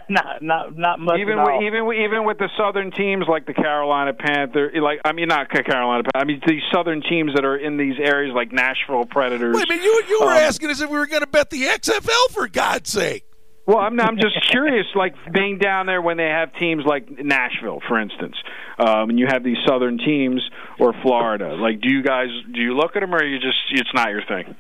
[0.09, 1.19] not not not much.
[1.19, 5.13] Even with, even with, even with the southern teams like the Carolina Panther, like I
[5.13, 8.51] mean not Carolina, Panthers, I mean these southern teams that are in these areas like
[8.51, 9.55] Nashville Predators.
[9.55, 11.49] Wait a minute, you you were um, asking us if we were going to bet
[11.49, 13.25] the XFL for God's sake.
[13.65, 17.81] Well, I'm I'm just curious, like being down there when they have teams like Nashville,
[17.88, 18.36] for instance,
[18.77, 20.41] um, and you have these southern teams
[20.79, 21.55] or Florida.
[21.55, 24.21] Like, do you guys do you look at them, or you just it's not your
[24.27, 24.55] thing?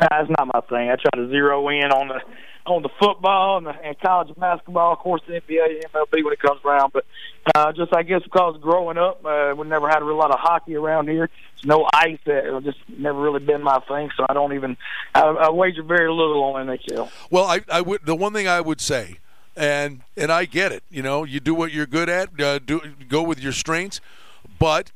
[0.00, 0.90] That's not my thing.
[0.90, 2.20] I try to zero in on the
[2.70, 6.40] on the football and, the, and college basketball, of course, the NBA, MLB when it
[6.40, 6.92] comes around.
[6.92, 7.04] But
[7.54, 10.38] uh, just I guess because growing up, uh, we never had a real lot of
[10.38, 11.30] hockey around here.
[11.56, 12.18] There's no ice.
[12.24, 14.10] That just never really been my thing.
[14.16, 14.76] So I don't even.
[15.14, 17.10] I, I wager very little on NHL.
[17.30, 18.04] Well, I, I would.
[18.04, 19.18] The one thing I would say,
[19.56, 20.82] and and I get it.
[20.90, 22.40] You know, you do what you're good at.
[22.40, 24.00] Uh, do go with your strengths,
[24.58, 24.92] but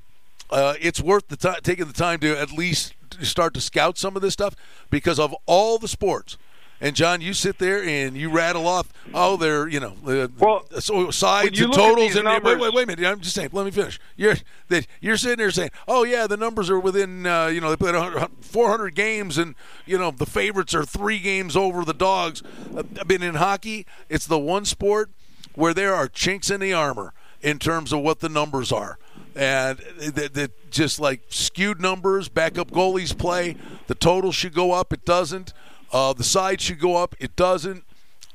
[0.50, 4.16] uh, it's worth the t- taking the time to at least start to scout some
[4.16, 4.54] of this stuff
[4.90, 6.36] because of all the sports
[6.82, 10.66] and John, you sit there and you rattle off, oh, they're you know, uh, well,
[10.80, 13.06] so sides and totals and numbers, wait, wait, wait a minute.
[13.06, 13.50] I'm just saying.
[13.52, 14.00] Let me finish.
[14.16, 14.34] You're
[14.66, 17.24] that you're sitting there saying, oh yeah, the numbers are within.
[17.24, 17.94] Uh, you know, they played
[18.40, 19.54] 400 games, and
[19.86, 22.42] you know the favorites are three games over the dogs.
[22.76, 23.86] I've been in hockey.
[24.08, 25.12] It's the one sport
[25.54, 28.98] where there are chinks in the armor in terms of what the numbers are
[29.34, 33.56] and that just like skewed numbers, backup goalies play.
[33.86, 34.92] The total should go up.
[34.92, 35.52] It doesn't.
[35.92, 37.14] Uh, the side should go up.
[37.20, 37.84] It doesn't.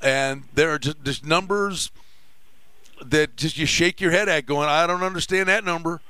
[0.01, 1.91] And there are just, just numbers
[3.03, 6.01] that just you shake your head at going, I don't understand that number.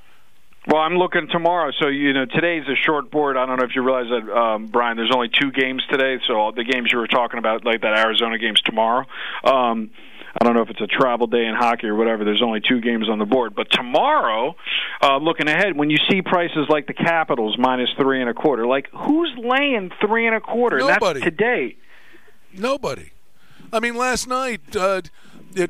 [0.67, 1.71] Well, I'm looking tomorrow.
[1.79, 3.37] So you know, today's a short board.
[3.37, 4.97] I don't know if you realize that, um, Brian.
[4.97, 6.19] There's only two games today.
[6.27, 9.05] So the games you were talking about, like that Arizona game's tomorrow.
[9.45, 9.91] Um,
[10.39, 12.23] I don't know if it's a travel day in hockey or whatever.
[12.23, 13.55] There's only two games on the board.
[13.55, 14.55] But tomorrow,
[15.01, 18.67] uh, looking ahead, when you see prices like the Capitals minus three and a quarter,
[18.67, 20.77] like who's laying three and a quarter?
[20.77, 21.21] Nobody.
[21.21, 21.77] That's today.
[22.53, 23.11] Nobody.
[23.73, 24.75] I mean, last night.
[24.75, 25.01] Uh,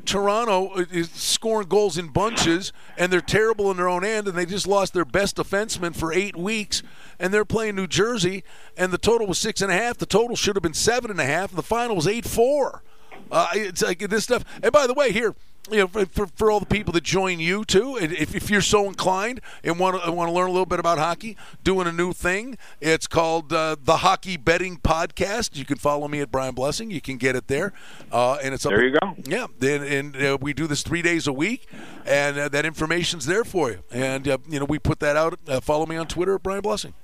[0.04, 4.44] Toronto is scoring goals in bunches, and they're terrible in their own end, and they
[4.44, 6.82] just lost their best defenseman for eight weeks,
[7.18, 8.44] and they're playing New Jersey,
[8.76, 9.96] and the total was six and a half.
[9.96, 12.82] The total should have been seven and a half, and the final was eight four.
[13.30, 14.44] Uh, it's like this stuff.
[14.62, 15.34] And by the way, here
[15.70, 18.60] you know, for, for, for, all the people that join you too, if, if you're
[18.60, 21.92] so inclined and want to want to learn a little bit about hockey, doing a
[21.92, 22.56] new thing.
[22.80, 25.56] It's called uh, the Hockey Betting Podcast.
[25.56, 26.90] You can follow me at Brian Blessing.
[26.90, 27.72] You can get it there,
[28.12, 28.84] uh, and it's up there.
[28.84, 29.16] You go.
[29.24, 31.68] Yeah, and, and uh, we do this three days a week,
[32.06, 33.78] and uh, that information's there for you.
[33.90, 35.38] And uh, you know, we put that out.
[35.46, 36.94] Uh, follow me on Twitter at Brian Blessing.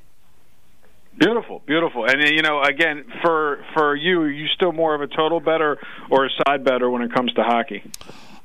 [1.16, 5.06] Beautiful, beautiful, and you know, again, for for you, are you still more of a
[5.06, 5.78] total better
[6.10, 7.84] or a side better when it comes to hockey?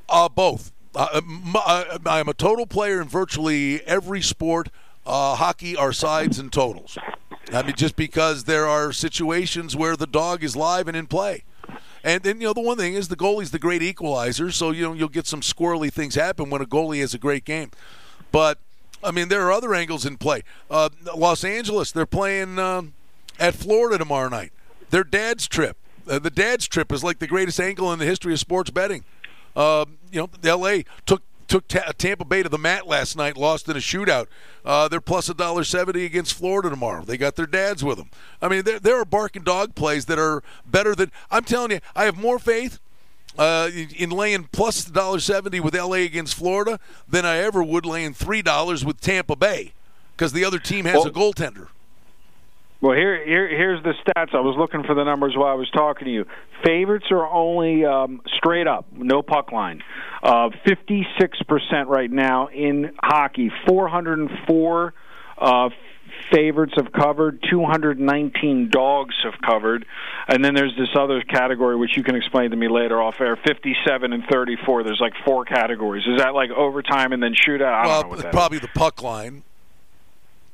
[0.08, 0.72] Uh, both.
[0.96, 1.22] Uh,
[1.56, 4.70] uh I'm a total player in virtually every sport.
[5.06, 6.98] Uh, hockey are sides and totals.
[7.52, 11.46] I mean, just because there are situations where the dog is live and in play.
[12.04, 14.84] And then you know the one thing is the goalie's the great equalizer, so you
[14.84, 17.72] know you'll get some squirrely things happen when a goalie has a great game.
[18.32, 18.60] But
[19.04, 20.44] I mean, there are other angles in play.
[20.70, 22.94] Uh, Los Angeles, they're playing um,
[23.40, 24.52] at Florida tomorrow night.
[24.90, 25.78] Their dad's trip.
[26.08, 29.04] Uh, the dad's trip is like the greatest angle in the history of sports betting.
[29.56, 30.86] Uh, you know, L.A.
[31.06, 34.28] took took Tampa Bay to the mat last night, lost in a shootout.
[34.64, 37.04] Uh, they're plus a dollar seventy against Florida tomorrow.
[37.04, 38.12] They got their dads with them.
[38.42, 41.12] I mean, there, there are barking dog plays that are better than.
[41.32, 42.80] I'm telling you, I have more faith
[43.40, 47.86] uh, in laying plus the dollar seventy with LA against Florida than I ever would
[47.86, 49.74] laying three dollars with Tampa Bay
[50.16, 51.68] because the other team has well, a goaltender.
[52.82, 54.34] Well, here, here, here's the stats.
[54.34, 56.26] I was looking for the numbers while I was talking to you.
[56.66, 59.84] Favorites are only um, straight up, no puck line.
[60.24, 63.52] Uh, 56% right now in hockey.
[63.68, 64.94] 404
[65.38, 65.70] uh,
[66.32, 67.44] favorites have covered.
[67.50, 69.86] 219 dogs have covered.
[70.28, 73.38] And then there's this other category, which you can explain to me later off air
[73.46, 74.84] 57 and 34.
[74.84, 76.04] There's like four categories.
[76.08, 77.74] Is that like overtime and then shootout?
[77.74, 78.62] I well, probably is.
[78.62, 79.44] the puck line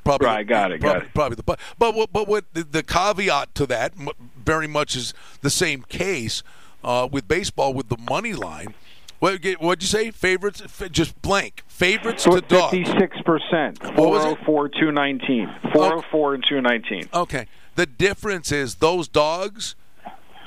[0.05, 1.13] Probably, right, got it, probably, got it.
[1.15, 3.93] Probably the but but but what the, the caveat to that
[4.37, 6.43] very much is the same case
[6.83, 8.75] uh, with baseball with the money line.
[9.19, 10.11] What what'd you say?
[10.11, 10.61] Favorites,
[10.91, 11.63] just blank.
[11.67, 12.71] Favorites to dogs.
[12.71, 13.81] Fifty-six percent.
[13.95, 15.53] Four hundred four, two nineteen.
[15.73, 17.09] Four hundred four and two nineteen.
[17.13, 17.47] Okay.
[17.75, 19.75] The difference is those dogs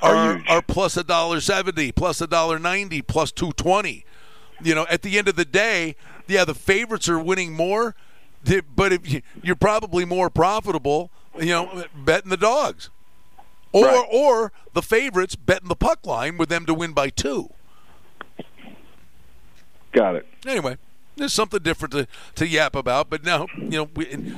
[0.03, 4.05] are are plus a dollar seventy, plus a dollar ninety, plus two twenty.
[4.63, 5.97] You know, at the end of the day,
[6.27, 7.95] yeah, the favorites are winning more
[8.75, 12.91] but if you, you're probably more profitable, you know, betting the dogs,
[13.73, 14.09] or right.
[14.11, 17.51] or the favorites betting the puck line with them to win by two.
[19.93, 20.27] Got it.
[20.47, 20.77] Anyway,
[21.17, 24.35] there's something different to, to yap about, but now you know, we,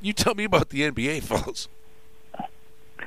[0.00, 1.68] you tell me about the NBA, fellas.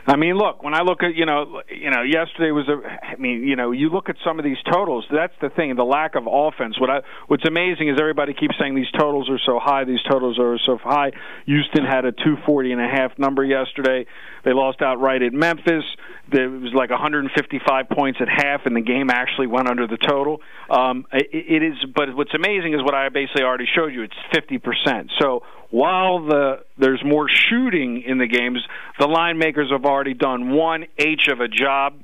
[0.10, 2.82] I mean, look, when I look at you know, you know, yesterday was a.
[2.82, 5.05] I mean, you know, you look at some of these totals.
[5.12, 6.80] That's the thing, the lack of offense.
[6.80, 9.84] What I what's amazing is everybody keeps saying these totals are so high.
[9.84, 11.12] These totals are so high.
[11.45, 14.07] Houston had a 240 and a half number yesterday.
[14.43, 15.84] They lost outright at Memphis.
[16.32, 20.41] There was like 155 points at half, and the game actually went under the total.
[20.72, 24.01] Um, it, it is, but what's amazing is what I basically already showed you.
[24.01, 25.12] It's 50 percent.
[25.20, 28.59] So while the there's more shooting in the games,
[28.99, 32.01] the line makers have already done one H of a job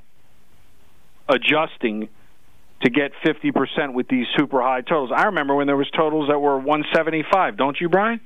[1.28, 2.08] adjusting
[2.82, 5.10] to get 50% with these super high totals.
[5.14, 8.20] I remember when there was totals that were 175, don't you, Brian?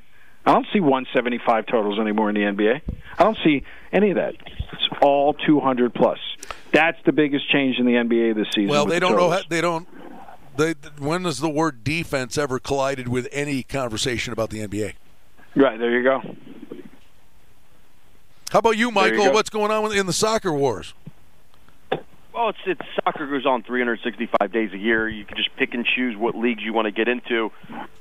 [0.44, 2.80] I don't see 175 totals anymore in the NBA.
[3.18, 3.62] I don't see
[3.92, 4.34] any of that.
[4.72, 6.18] It's all 200 plus.
[6.72, 8.68] That's the biggest change in the NBA this season.
[8.68, 9.30] Well, they don't totals.
[9.30, 9.36] know.
[9.36, 9.88] How, they don't.
[10.56, 14.94] They, when has the word defense ever collided with any conversation about the NBA?
[15.56, 16.20] Right there, you go.
[18.50, 19.18] How about you, Michael?
[19.18, 19.32] You go.
[19.32, 20.94] What's going on in the soccer wars?
[22.32, 25.08] Well, it's it's soccer goes on 365 days a year.
[25.08, 27.50] You can just pick and choose what leagues you want to get into.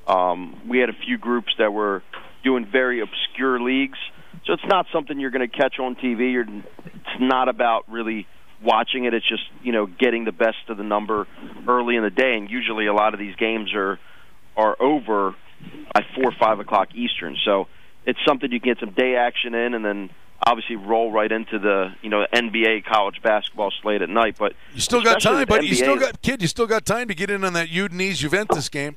[0.07, 2.03] Um, we had a few groups that were
[2.43, 3.97] doing very obscure leagues,
[4.45, 6.31] so it's not something you're going to catch on TV.
[6.31, 8.27] You're, it's not about really
[8.63, 9.13] watching it.
[9.13, 11.27] It's just you know getting the best of the number
[11.67, 13.99] early in the day, and usually a lot of these games are
[14.55, 15.35] are over
[15.93, 17.37] by four or five o'clock Eastern.
[17.43, 17.67] So
[18.05, 20.09] it's something you can get some day action in, and then
[20.45, 24.37] obviously roll right into the you know NBA college basketball slate at night.
[24.37, 26.41] But you still got time, but NBA, you still got kid.
[26.41, 28.95] You still got time to get in on that Udinese Juventus game.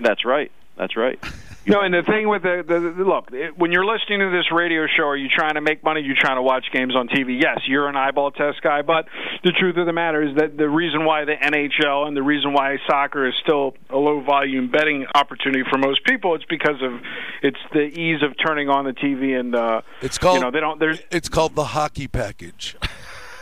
[0.00, 0.50] That's right.
[0.76, 1.22] That's right.
[1.68, 4.50] No, and the thing with the, the, the look, it, when you're listening to this
[4.50, 6.00] radio show, are you trying to make money?
[6.00, 7.40] You're trying to watch games on TV.
[7.40, 9.06] Yes, you're an eyeball test guy, but
[9.44, 12.54] the truth of the matter is that the reason why the NHL and the reason
[12.54, 17.00] why soccer is still a low volume betting opportunity for most people, it's because of
[17.42, 20.60] it's the ease of turning on the TV and uh, it's called you know they
[20.60, 22.76] don't there's it's called the hockey package.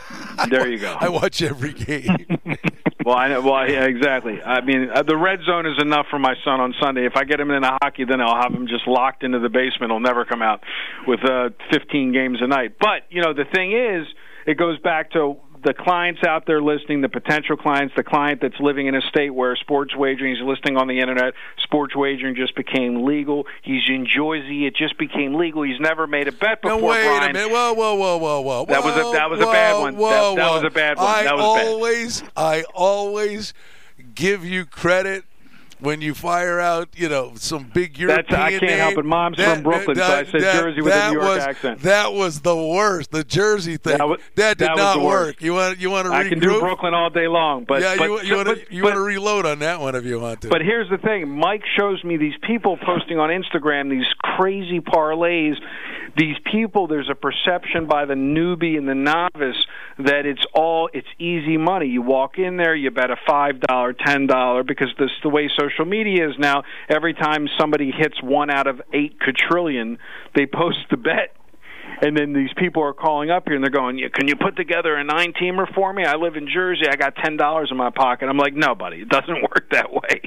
[0.49, 0.95] There you go.
[0.99, 2.15] I watch every game.
[3.05, 3.41] well, I know.
[3.41, 4.41] Well, yeah, exactly.
[4.41, 7.05] I mean, uh, the red zone is enough for my son on Sunday.
[7.05, 9.49] If I get him in into hockey, then I'll have him just locked into the
[9.49, 9.91] basement.
[9.91, 10.61] He'll never come out
[11.07, 12.77] with uh, 15 games a night.
[12.79, 14.07] But you know, the thing is,
[14.45, 18.59] it goes back to the clients out there listening, the potential clients, the client that's
[18.59, 21.33] living in a state where sports wagering is listing on the internet,
[21.63, 23.45] sports wagering just became legal.
[23.63, 25.63] He's in Jersey, it just became legal.
[25.63, 26.79] He's never made a bet before.
[26.79, 27.31] No, wait Brian.
[27.31, 27.51] a minute.
[27.51, 28.65] Whoa, whoa, whoa, whoa, whoa.
[28.65, 29.95] That was a that was a bad one.
[29.95, 30.55] Whoa, that, that whoa.
[30.55, 31.05] was a bad one.
[31.05, 31.67] I that was bad.
[31.67, 33.53] always, I always
[34.13, 35.25] give you credit
[35.79, 38.79] when you fire out, you know, some big European That's- I can't name.
[38.79, 39.05] help it.
[39.05, 41.81] Mom's from Brooklyn, so I said Jersey with a that New York was, accent.
[41.81, 43.11] That was the worst.
[43.11, 43.97] The Jersey thing.
[43.97, 45.41] That was- did that not work.
[45.41, 46.59] You want you want to I can do?
[46.59, 49.45] Brooklyn all day long, but yeah, but, you, you want to you want to reload
[49.45, 50.49] on that one if you want to.
[50.49, 54.07] But here's the thing: Mike shows me these people posting on Instagram these
[54.37, 55.55] crazy parlays.
[56.17, 59.63] These people, there's a perception by the newbie and the novice
[59.99, 61.87] that it's all it's easy money.
[61.87, 65.47] You walk in there, you bet a five dollar, ten dollar, because this the way
[65.59, 66.63] social media is now.
[66.89, 69.99] Every time somebody hits one out of eight quadrillion,
[70.35, 71.35] they post the bet.
[72.01, 74.95] And then these people are calling up here and they're going, "Can you put together
[74.95, 76.03] a nine teamer for me?
[76.03, 76.87] I live in Jersey.
[76.89, 79.93] I got ten dollars in my pocket." I'm like, "No, buddy, it doesn't work that
[79.93, 80.21] way."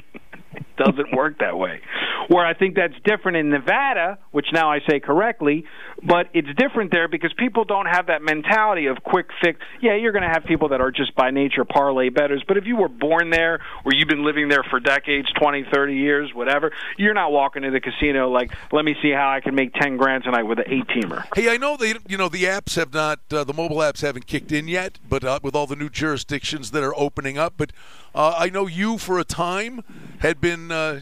[0.53, 1.81] It doesn't work that way.
[2.27, 5.65] Where I think that's different in Nevada, which now I say correctly,
[6.03, 9.59] but it's different there because people don't have that mentality of quick fix.
[9.81, 12.65] Yeah, you're going to have people that are just by nature parlay betters, but if
[12.65, 16.71] you were born there or you've been living there for decades, 20, 30 years, whatever,
[16.97, 19.97] you're not walking to the casino like, "Let me see how I can make 10
[19.97, 23.19] grand tonight with an 8-teamer." Hey, I know they, you know, the apps have not,
[23.31, 26.71] uh, the mobile apps haven't kicked in yet, but uh, with all the new jurisdictions
[26.71, 27.71] that are opening up, but
[28.13, 29.83] uh, I know you for a time
[30.19, 31.01] had been uh,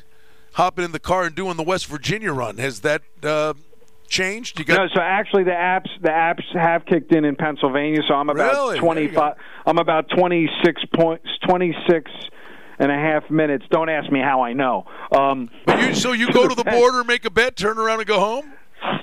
[0.53, 2.57] hopping in the car and doing the West Virginia run.
[2.57, 3.53] Has that uh,
[4.09, 4.59] changed?
[4.59, 8.01] You got no, so actually the apps the apps have kicked in in Pennsylvania.
[8.07, 8.79] So I'm about Really?
[8.79, 9.35] Twenty five.
[9.65, 12.11] I'm about twenty six points, twenty six
[12.79, 13.65] and a half minutes.
[13.69, 14.85] Don't ask me how I know.
[15.11, 18.07] Um, But you, so you go to the border, make a bet, turn around, and
[18.07, 18.53] go home.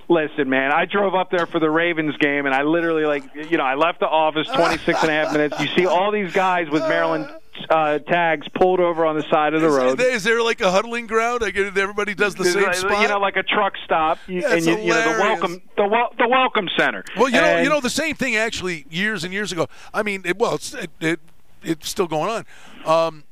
[0.09, 3.59] Listen, man, I drove up there for the Ravens game, and I literally, like, you
[3.59, 5.61] know, I left the office 26 and a half minutes.
[5.61, 7.29] You see all these guys with Maryland
[7.71, 10.01] uh, tags pulled over on the side of the road.
[10.01, 11.43] Is there like a huddling ground?
[11.45, 13.03] I get it, everybody does the There's same like- spot.
[13.03, 15.87] You know, like a truck stop, you, That's and you, you know the welcome, the
[15.87, 17.05] wel- the welcome center.
[17.17, 19.67] Well, you know, you know the same thing actually years and years ago.
[19.95, 21.21] I mean, it, well, it's it, it,
[21.63, 22.45] it's still going on.
[23.11, 23.25] Um,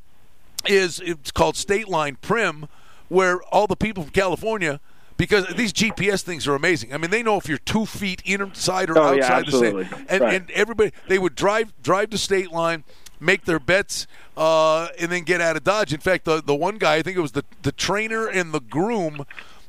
[0.66, 2.68] is it's called State Line Primm,
[3.08, 4.80] where all the people from California.
[5.16, 6.92] Because these GPS things are amazing.
[6.92, 9.74] I mean, they know if you're two feet inside or Oh, yeah, outside the state.
[10.08, 10.34] And, Right.
[10.34, 12.82] and everybody, they would drive drive to state line,
[13.20, 14.06] make their bets,
[14.36, 15.92] uh, and then get out of Dodge.
[15.92, 18.60] In fact, the the one guy, I think it was the the trainer and the
[18.60, 19.24] groom,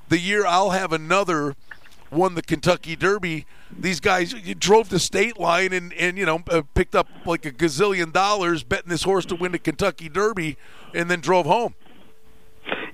[0.10, 1.56] the year I'll have another
[2.12, 3.46] won the Kentucky Derby.
[3.78, 7.52] These guys drove to state line and and you know uh, picked up like a
[7.52, 10.58] gazillion dollars betting this horse to win the Kentucky Derby,
[10.94, 11.76] and then drove home.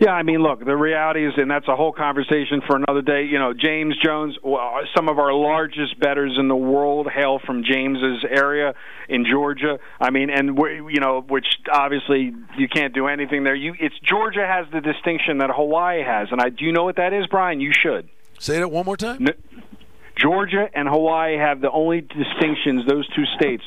[0.02, 3.26] Yeah, I mean, look, the reality is, and that's a whole conversation for another day.
[3.26, 7.64] You know, James Jones, well, some of our largest bettors in the world hail from
[7.64, 8.74] James's area
[9.08, 9.78] in Georgia.
[10.00, 13.54] I mean, and we, you know, which obviously you can't do anything there.
[13.54, 16.96] You, it's Georgia has the distinction that Hawaii has, and I do you know what
[16.96, 17.62] that is, Brian?
[17.62, 19.28] You should say that one more time.
[20.16, 22.88] Georgia and Hawaii have the only distinctions.
[22.88, 23.64] Those two states,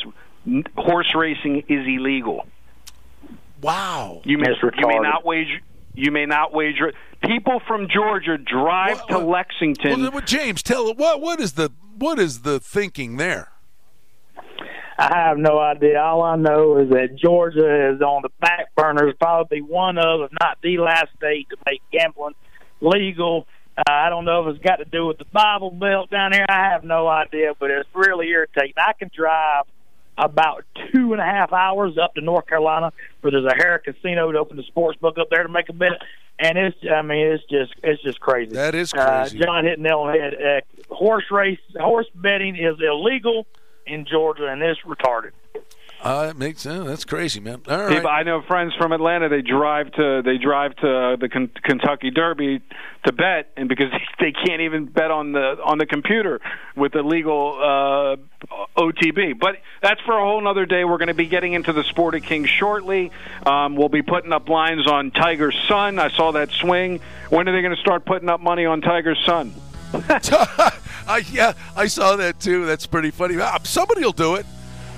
[0.77, 2.45] horse racing is illegal.
[3.63, 4.21] Wow.
[4.25, 5.61] You may, you may not wager.
[5.95, 6.93] You may not wager.
[7.23, 10.03] People from Georgia drive to Lexington.
[10.03, 13.53] Well, well, James, tell what what is the what is the thinking there?
[14.99, 16.01] I have no idea.
[16.01, 20.31] All I know is that Georgia is on the back burners, probably one of, if
[20.41, 22.35] not the last state to make gambling
[22.81, 23.47] legal.
[23.77, 26.47] Uh, I don't know if it's got to do with the Bible Belt down here.
[26.49, 28.75] I have no idea, but it's really irritating.
[28.77, 29.65] I can drive
[30.17, 34.31] about two and a half hours up to North Carolina, where there's a Harrah Casino
[34.33, 35.93] to open the sports book up there to make a bet,
[36.39, 38.53] and it's I mean it's just it's just crazy.
[38.55, 39.39] That is Uh, crazy.
[39.41, 40.35] John hit nail on the head.
[40.91, 43.47] Uh, horse race, horse betting is illegal
[43.87, 45.33] in Georgia, and it's retarded.
[46.05, 46.87] Uh, it makes sense.
[46.87, 47.63] That's crazy, man.
[47.67, 47.89] All right.
[47.89, 49.31] People, I know friends from Atlanta.
[49.31, 52.61] They drive to they drive to the Ken- Kentucky Derby
[53.07, 53.91] to bet, and because
[54.21, 56.43] they can't even bet on the on the computer
[56.77, 58.17] with the legal uh,
[58.77, 59.39] OTB.
[59.39, 60.85] But that's for a whole other day.
[60.85, 63.11] We're going to be getting into the Sport of Kings shortly.
[63.47, 65.99] Um, we'll be putting up lines on Tiger's Son.
[65.99, 67.01] I saw that swing.
[67.31, 69.55] When are they going to start putting up money on Tiger's Son?
[71.07, 72.67] I, yeah, I saw that too.
[72.67, 73.37] That's pretty funny.
[73.41, 74.45] Ah, Somebody will do it.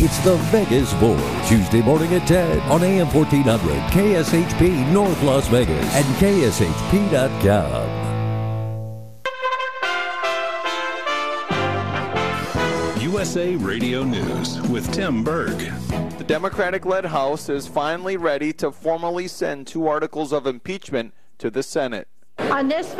[0.00, 1.18] It's the Vegas Bowl,
[1.48, 7.98] Tuesday morning at 10 on AM 1400, KSHP North Las Vegas, and KSHP.com.
[13.02, 15.58] USA Radio News with Tim Berg.
[16.16, 21.50] The Democratic led House is finally ready to formally send two articles of impeachment to
[21.50, 22.06] the Senate.
[22.38, 22.94] On this